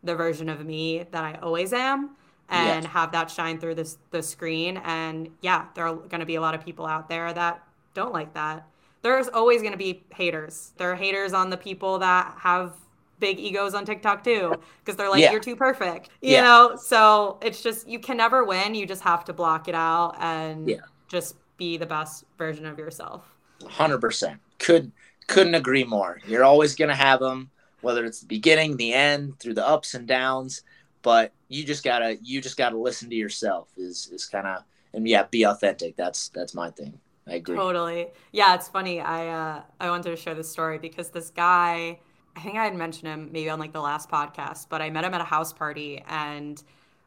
[0.03, 2.15] the version of me that I always am
[2.49, 2.93] and yes.
[2.93, 6.41] have that shine through this the screen and yeah there are going to be a
[6.41, 7.61] lot of people out there that
[7.93, 8.65] don't like that
[9.01, 12.73] there's always going to be haters there are haters on the people that have
[13.19, 15.31] big egos on TikTok too because they're like yeah.
[15.31, 16.41] you're too perfect you yeah.
[16.41, 20.15] know so it's just you can never win you just have to block it out
[20.19, 20.77] and yeah.
[21.07, 24.91] just be the best version of yourself 100% could
[25.27, 27.49] couldn't agree more you're always going to have them
[27.81, 30.63] whether it's the beginning, the end, through the ups and downs.
[31.01, 35.07] But you just gotta you just gotta listen to yourself is is kind of and
[35.07, 35.95] yeah, be authentic.
[35.95, 36.99] That's that's my thing.
[37.27, 37.55] I agree.
[37.55, 38.07] Totally.
[38.31, 38.99] Yeah, it's funny.
[38.99, 41.99] I uh, I wanted to share this story because this guy,
[42.35, 45.05] I think I had mentioned him maybe on like the last podcast, but I met
[45.05, 46.61] him at a house party and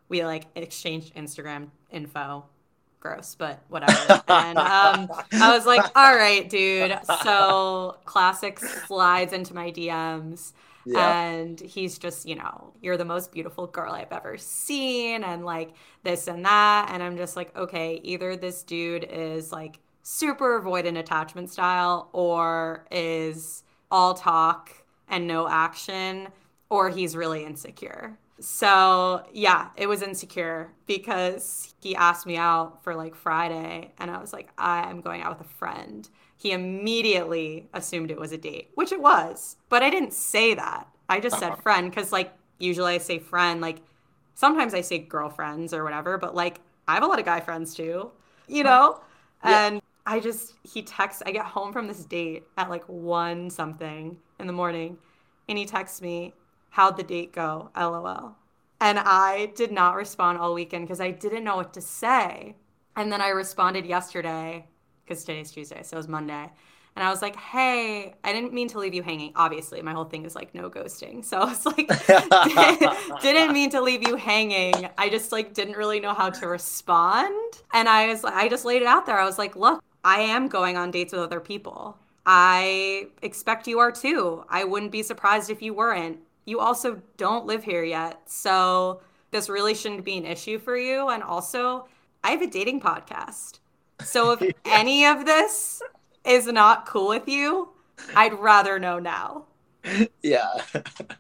[0.09, 2.47] we like exchanged Instagram info.
[3.01, 4.23] Gross, but whatever.
[4.29, 6.99] and um, I was like, all right, dude.
[7.23, 10.53] So classic slides into my DMs.
[10.85, 11.23] Yeah.
[11.23, 15.73] And he's just, you know, you're the most beautiful girl I've ever seen, and like
[16.03, 16.91] this and that.
[16.91, 22.87] And I'm just like, okay, either this dude is like super avoidant attachment style or
[22.91, 24.73] is all talk
[25.09, 26.29] and no action,
[26.69, 28.17] or he's really insecure.
[28.41, 34.19] So, yeah, it was insecure because he asked me out for like Friday, and I
[34.19, 36.09] was like, I'm going out with a friend
[36.41, 39.57] he immediately assumed it was a date, which it was.
[39.69, 40.89] But I didn't say that.
[41.07, 41.61] I just said uh-huh.
[41.61, 43.61] friend because, like, usually I say friend.
[43.61, 43.83] Like,
[44.35, 47.75] sometimes I say girlfriends or whatever, but like, I have a lot of guy friends
[47.75, 48.11] too,
[48.49, 49.03] you know?
[49.45, 49.67] Yeah.
[49.67, 54.17] And I just, he texts, I get home from this date at like one something
[54.39, 54.97] in the morning,
[55.47, 56.33] and he texts me,
[56.71, 57.71] How'd the date go?
[57.77, 58.37] LOL.
[58.81, 62.57] And I did not respond all weekend because I didn't know what to say.
[62.97, 64.67] And then I responded yesterday
[65.05, 66.51] because today's Tuesday, so it was Monday.
[66.97, 69.33] And I was like, hey, I didn't mean to leave you hanging.
[69.37, 71.25] Obviously, my whole thing is like no ghosting.
[71.31, 71.89] So I was like,
[73.23, 74.89] didn't mean to leave you hanging.
[74.99, 77.35] I just like didn't really know how to respond.
[77.73, 79.19] And I was I just laid it out there.
[79.19, 81.97] I was like, look, I am going on dates with other people.
[82.27, 84.45] I expect you are too.
[84.49, 86.19] I wouldn't be surprised if you weren't.
[86.51, 88.23] You also don't live here yet.
[88.29, 91.09] So this really shouldn't be an issue for you.
[91.09, 91.87] And also,
[92.25, 93.61] I have a dating podcast.
[94.03, 95.81] So if any of this
[96.25, 97.69] is not cool with you,
[98.17, 99.45] I'd rather know now.
[100.25, 100.49] Yeah.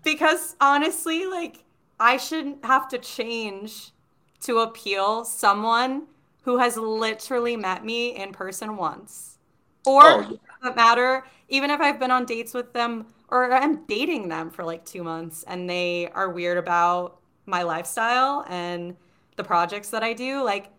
[0.02, 1.62] because honestly, like,
[2.00, 3.92] I shouldn't have to change
[4.40, 6.08] to appeal someone
[6.42, 9.38] who has literally met me in person once.
[9.86, 10.36] Or, oh, yeah.
[10.64, 14.64] that matter, even if I've been on dates with them or I'm dating them for
[14.64, 18.96] like two months and they are weird about my lifestyle and
[19.36, 20.70] the projects that I do, like,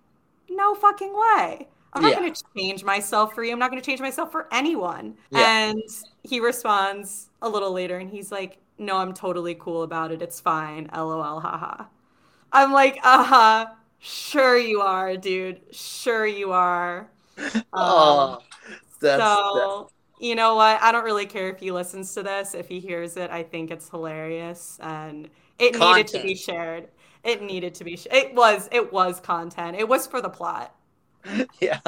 [0.49, 1.67] no fucking way.
[1.93, 2.19] I'm not yeah.
[2.19, 3.51] going to change myself for you.
[3.51, 5.17] I'm not going to change myself for anyone.
[5.29, 5.69] Yeah.
[5.69, 5.81] And
[6.23, 10.21] he responds a little later and he's like, No, I'm totally cool about it.
[10.21, 10.89] It's fine.
[10.95, 11.85] LOL, haha.
[12.53, 13.65] I'm like, Uh huh.
[13.99, 15.61] Sure you are, dude.
[15.71, 17.09] Sure you are.
[17.73, 18.39] Oh, um,
[19.01, 19.93] that's, so, that's...
[20.21, 20.81] you know what?
[20.81, 22.53] I don't really care if he listens to this.
[22.53, 24.77] If he hears it, I think it's hilarious.
[24.81, 26.13] And it Content.
[26.13, 26.87] needed to be shared.
[27.23, 27.97] It needed to be.
[27.97, 28.69] Sh- it was.
[28.71, 29.77] It was content.
[29.77, 30.75] It was for the plot.
[31.59, 31.79] Yeah.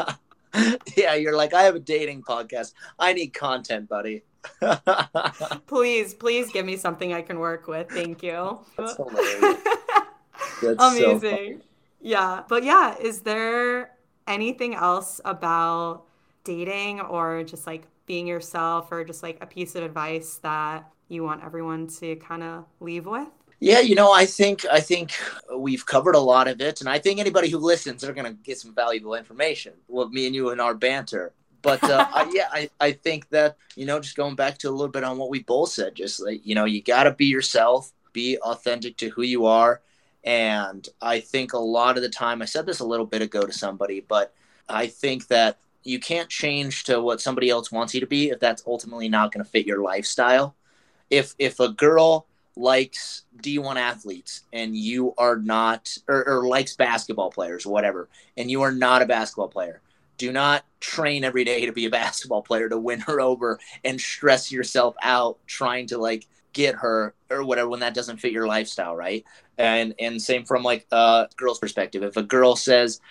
[0.95, 2.73] Yeah, you're like, I have a dating podcast.
[2.99, 4.21] I need content, buddy.
[5.65, 7.89] please, please give me something I can work with.
[7.89, 8.59] Thank you.
[8.77, 9.57] That's hilarious.
[10.61, 11.57] That's Amazing.
[11.61, 11.65] So
[12.01, 12.43] yeah.
[12.47, 13.91] But yeah, is there
[14.27, 16.03] anything else about
[16.43, 21.23] dating or just like being yourself or just like a piece of advice that you
[21.23, 23.27] want everyone to kind of leave with?
[23.59, 25.13] Yeah, you know, I think I think
[25.55, 28.33] we've covered a lot of it, and I think anybody who listens are going to
[28.43, 29.73] get some valuable information.
[29.87, 31.31] Well, me and you and our banter.
[31.61, 34.71] But uh, I, yeah, I, I think that you know, just going back to a
[34.71, 37.27] little bit on what we both said, just like you know, you got to be
[37.27, 39.79] yourself, be authentic to who you are,
[40.25, 43.43] and I think a lot of the time, I said this a little bit ago
[43.43, 44.33] to somebody, but
[44.67, 48.39] I think that you can't change to what somebody else wants you to be if
[48.39, 50.55] that's ultimately not going to fit your lifestyle.
[51.09, 57.31] If if a girl likes D1 athletes and you are not, or, or likes basketball
[57.31, 59.81] players whatever, and you are not a basketball player,
[60.17, 63.99] do not train every day to be a basketball player to win her over and
[63.99, 68.47] stress yourself out trying to like get her or whatever when that doesn't fit your
[68.47, 69.25] lifestyle, right?
[69.57, 72.03] And and same from like a girl's perspective.
[72.03, 73.01] If a girl says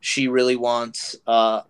[0.00, 1.62] she really wants uh,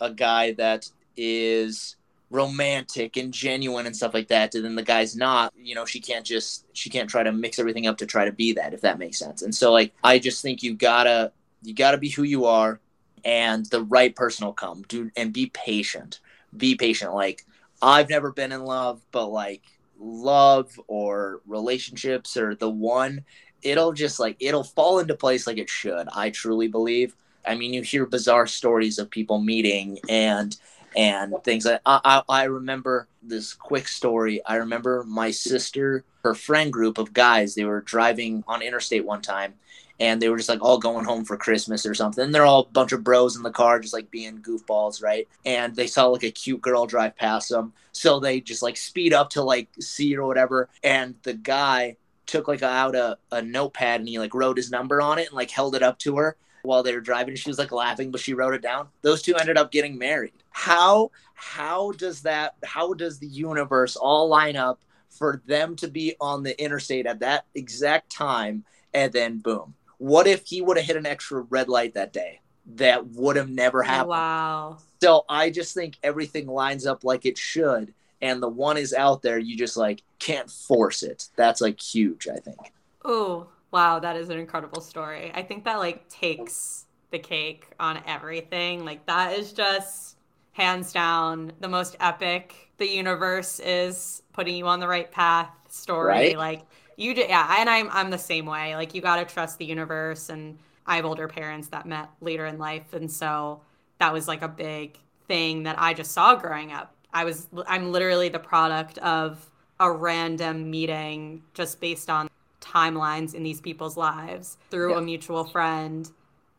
[0.00, 1.96] a guy that is
[2.30, 5.98] romantic and genuine and stuff like that and then the guy's not you know she
[5.98, 8.82] can't just she can't try to mix everything up to try to be that if
[8.82, 9.42] that makes sense.
[9.42, 11.32] And so like i just think you gotta
[11.62, 12.80] you gotta be who you are
[13.24, 14.82] and the right person will come.
[14.88, 16.20] Dude and be patient.
[16.56, 17.14] Be patient.
[17.14, 17.44] Like
[17.80, 19.62] i've never been in love but like
[19.98, 23.24] love or relationships or the one
[23.62, 27.16] it'll just like it'll fall into place like it should i truly believe
[27.48, 30.56] i mean you hear bizarre stories of people meeting and
[30.96, 31.66] and things.
[31.66, 34.44] I, I, I remember this quick story.
[34.44, 39.22] I remember my sister, her friend group of guys, they were driving on interstate one
[39.22, 39.54] time
[40.00, 42.24] and they were just like all going home for Christmas or something.
[42.24, 45.28] And they're all a bunch of bros in the car, just like being goofballs, right?
[45.44, 47.72] And they saw like a cute girl drive past them.
[47.92, 50.68] So they just like speed up to like see it or whatever.
[50.82, 51.96] And the guy
[52.26, 55.36] took like out a, a notepad and he like wrote his number on it and
[55.36, 57.36] like held it up to her while they were driving.
[57.36, 58.88] She was like laughing, but she wrote it down.
[59.02, 60.32] Those two ended up getting married.
[60.50, 64.80] How how does that how does the universe all line up
[65.10, 69.74] for them to be on the interstate at that exact time and then boom?
[69.98, 72.40] What if he would have hit an extra red light that day?
[72.74, 74.10] That would have never happened.
[74.10, 74.78] Wow.
[75.00, 79.22] So I just think everything lines up like it should and the one is out
[79.22, 82.58] there you just like can't force it that's like huge i think
[83.04, 85.30] oh Wow, that is an incredible story.
[85.34, 88.84] I think that like takes the cake on everything.
[88.84, 90.16] Like that is just
[90.52, 96.08] hands down the most epic the universe is putting you on the right path story.
[96.08, 96.38] Right?
[96.38, 96.62] Like
[96.96, 98.74] you did yeah, and I'm I'm the same way.
[98.74, 102.58] Like you gotta trust the universe and I have older parents that met later in
[102.58, 103.60] life and so
[103.98, 106.94] that was like a big thing that I just saw growing up.
[107.12, 109.50] I was I'm literally the product of
[109.80, 112.28] a random meeting just based on
[112.60, 114.98] timelines in these people's lives through yeah.
[114.98, 116.10] a mutual friend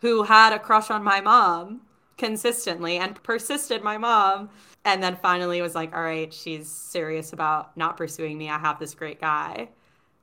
[0.01, 1.81] who had a crush on my mom
[2.17, 4.49] consistently and persisted my mom
[4.85, 8.77] and then finally was like all right she's serious about not pursuing me i have
[8.79, 9.69] this great guy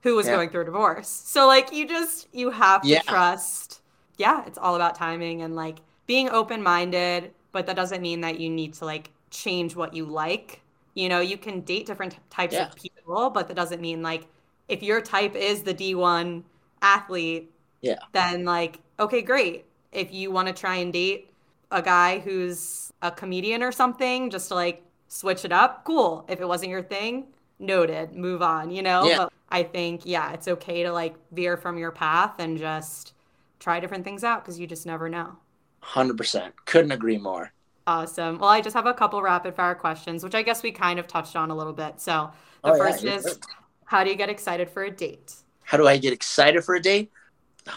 [0.03, 0.37] who was Yeah.
[0.37, 1.09] going through a divorce.
[1.09, 3.01] So like you just you have to Yeah.
[3.01, 3.81] trust.
[4.19, 8.49] Yeah, it's all about timing and like being open-minded, but that doesn't mean that you
[8.51, 10.63] need to like change what you like.
[10.95, 12.69] You know, you can date different types Yeah.
[12.69, 14.27] of people, but that doesn't mean like
[14.69, 16.45] if your type is the D1
[16.83, 17.99] athlete, Yeah.
[18.13, 19.67] then like okay, great.
[19.93, 21.31] If you want to try and date
[21.71, 26.25] a guy who's a comedian or something just to like switch it up, cool.
[26.29, 27.27] If it wasn't your thing,
[27.59, 29.05] noted, move on, you know?
[29.09, 29.17] Yeah.
[29.17, 33.13] But I think, yeah, it's okay to like veer from your path and just
[33.61, 35.37] try different things out because you just never know.
[35.81, 36.55] 100%.
[36.65, 37.53] Couldn't agree more.
[37.87, 38.39] Awesome.
[38.39, 41.07] Well, I just have a couple rapid fire questions, which I guess we kind of
[41.07, 42.01] touched on a little bit.
[42.01, 42.33] So
[42.65, 43.39] the Oh, first you're is.
[43.87, 45.35] How do you get excited for a date?
[45.63, 47.11] How do I get excited for a date?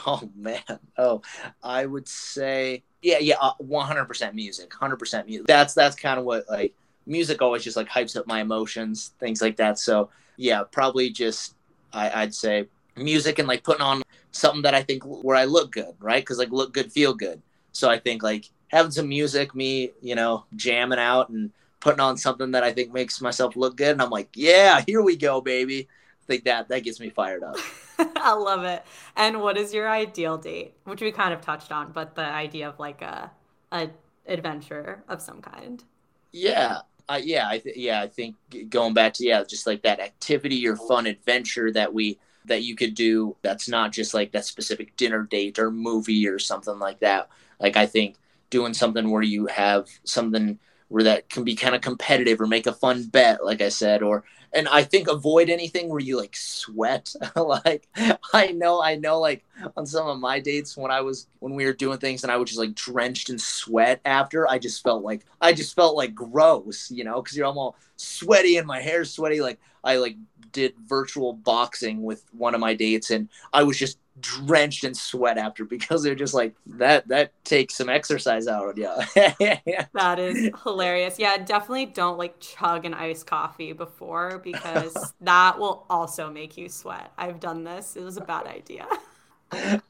[0.05, 0.61] Oh man.
[0.97, 1.23] Oh,
[1.63, 4.71] I would say yeah, yeah, uh, 100% music.
[4.71, 5.47] 100% music.
[5.47, 6.73] That's that's kind of what like
[7.05, 9.79] music always just like hypes up my emotions, things like that.
[9.79, 11.55] So, yeah, probably just
[11.93, 14.01] I I'd say music and like putting on
[14.31, 16.25] something that I think where I look good, right?
[16.25, 17.41] Cuz like look good, feel good.
[17.71, 22.17] So I think like having some music, me, you know, jamming out and putting on
[22.17, 25.39] something that I think makes myself look good and I'm like, "Yeah, here we go,
[25.41, 25.87] baby."
[26.29, 27.55] Think that that gets me fired up.
[27.97, 28.85] I love it.
[29.15, 30.75] And what is your ideal date?
[30.83, 33.31] Which we kind of touched on, but the idea of like a
[33.71, 33.89] a
[34.27, 35.83] adventure of some kind.
[36.31, 38.35] Yeah, I yeah, I th- yeah, I think
[38.69, 42.75] going back to yeah, just like that activity or fun adventure that we that you
[42.75, 43.35] could do.
[43.41, 47.29] That's not just like that specific dinner date or movie or something like that.
[47.59, 48.17] Like I think
[48.51, 50.59] doing something where you have something
[50.89, 54.03] where that can be kind of competitive or make a fun bet, like I said,
[54.03, 54.23] or
[54.53, 57.13] and I think avoid anything where you like sweat.
[57.35, 57.87] like
[58.33, 59.45] I know, I know, like
[59.77, 62.37] on some of my dates when I was when we were doing things and I
[62.37, 66.15] was just like drenched in sweat after, I just felt like I just felt like
[66.15, 69.41] gross, you know, because you're almost sweaty and my hair's sweaty.
[69.41, 70.15] Like I like
[70.51, 75.37] did virtual boxing with one of my dates and I was just drenched in sweat
[75.37, 78.89] after because they're just like that that takes some exercise out of you.
[79.93, 81.17] That is hilarious.
[81.19, 86.69] Yeah, definitely don't like chug an iced coffee before because that will also make you
[86.69, 87.11] sweat.
[87.17, 87.95] I've done this.
[87.95, 88.87] It was a bad idea.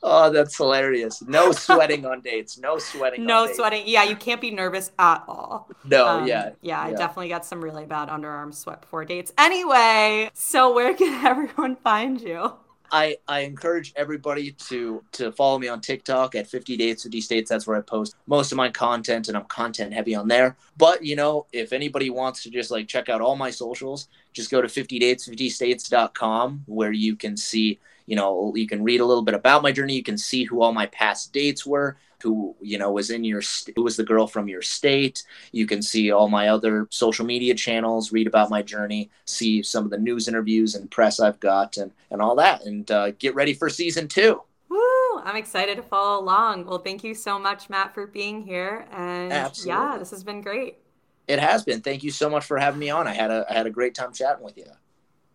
[0.02, 1.22] oh, that's hilarious.
[1.22, 2.58] No sweating on dates.
[2.58, 3.26] No sweating.
[3.26, 3.58] No on dates.
[3.58, 3.84] sweating.
[3.88, 5.70] Yeah, you can't be nervous at all.
[5.84, 6.52] No, Um, yeah.
[6.62, 6.96] Yeah, I yeah.
[6.96, 9.34] definitely got some really bad underarm sweat before dates.
[9.38, 12.54] Anyway, so where can everyone find you?
[12.92, 17.50] I, I encourage everybody to to follow me on TikTok at 50 dates 50 states.
[17.50, 20.56] That's where I post most of my content and I'm content heavy on there.
[20.78, 24.52] But you know, if anybody wants to just like check out all my socials, just
[24.52, 29.02] go to 50 dates 50 states.com where you can see, you know, you can read
[29.02, 29.96] a little bit about my journey.
[29.96, 33.42] You can see who all my past dates were, who, you know, was in your
[33.42, 35.24] st- who was the girl from your state.
[35.52, 39.86] You can see all my other social media channels, read about my journey, see some
[39.86, 43.36] of the news interviews and press I've got, and and all that, and uh, get
[43.36, 44.42] ready for season two.
[44.70, 45.20] Woo!
[45.24, 46.66] I'm excited to follow along.
[46.66, 48.88] Well, thank you so much, Matt, for being here.
[48.92, 49.32] And
[49.66, 50.78] yeah, this has been great.
[51.28, 51.82] It has been.
[51.82, 53.08] Thank you so much for having me on.
[53.08, 54.66] I had a I had a great time chatting with you.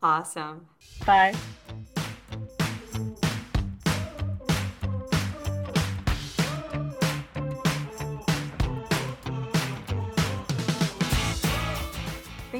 [0.03, 0.67] Awesome.
[1.07, 1.35] Bye.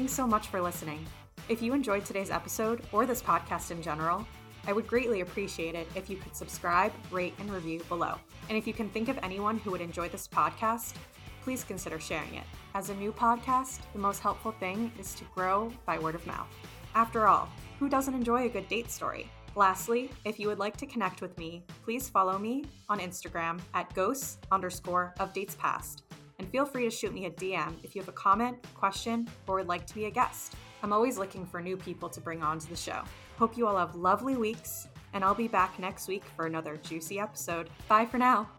[0.05, 1.03] Thanks so much for listening.
[1.49, 4.23] If you enjoyed today's episode or this podcast in general,
[4.67, 8.19] I would greatly appreciate it if you could subscribe, rate, and review below.
[8.47, 10.93] And if you can think of anyone who would enjoy this podcast,
[11.41, 12.43] please consider sharing it.
[12.75, 16.53] As a new podcast, the most helpful thing is to grow by word of mouth.
[16.93, 17.49] After all,
[17.79, 19.27] who doesn't enjoy a good date story?
[19.55, 23.91] Lastly, if you would like to connect with me, please follow me on Instagram at
[23.95, 26.03] ghosts underscore of dates past.
[26.39, 29.55] And feel free to shoot me a DM if you have a comment, question, or
[29.55, 30.53] would like to be a guest.
[30.83, 33.03] I'm always looking for new people to bring onto the show.
[33.37, 37.19] Hope you all have lovely weeks, and I'll be back next week for another juicy
[37.19, 37.69] episode.
[37.87, 38.49] Bye for now.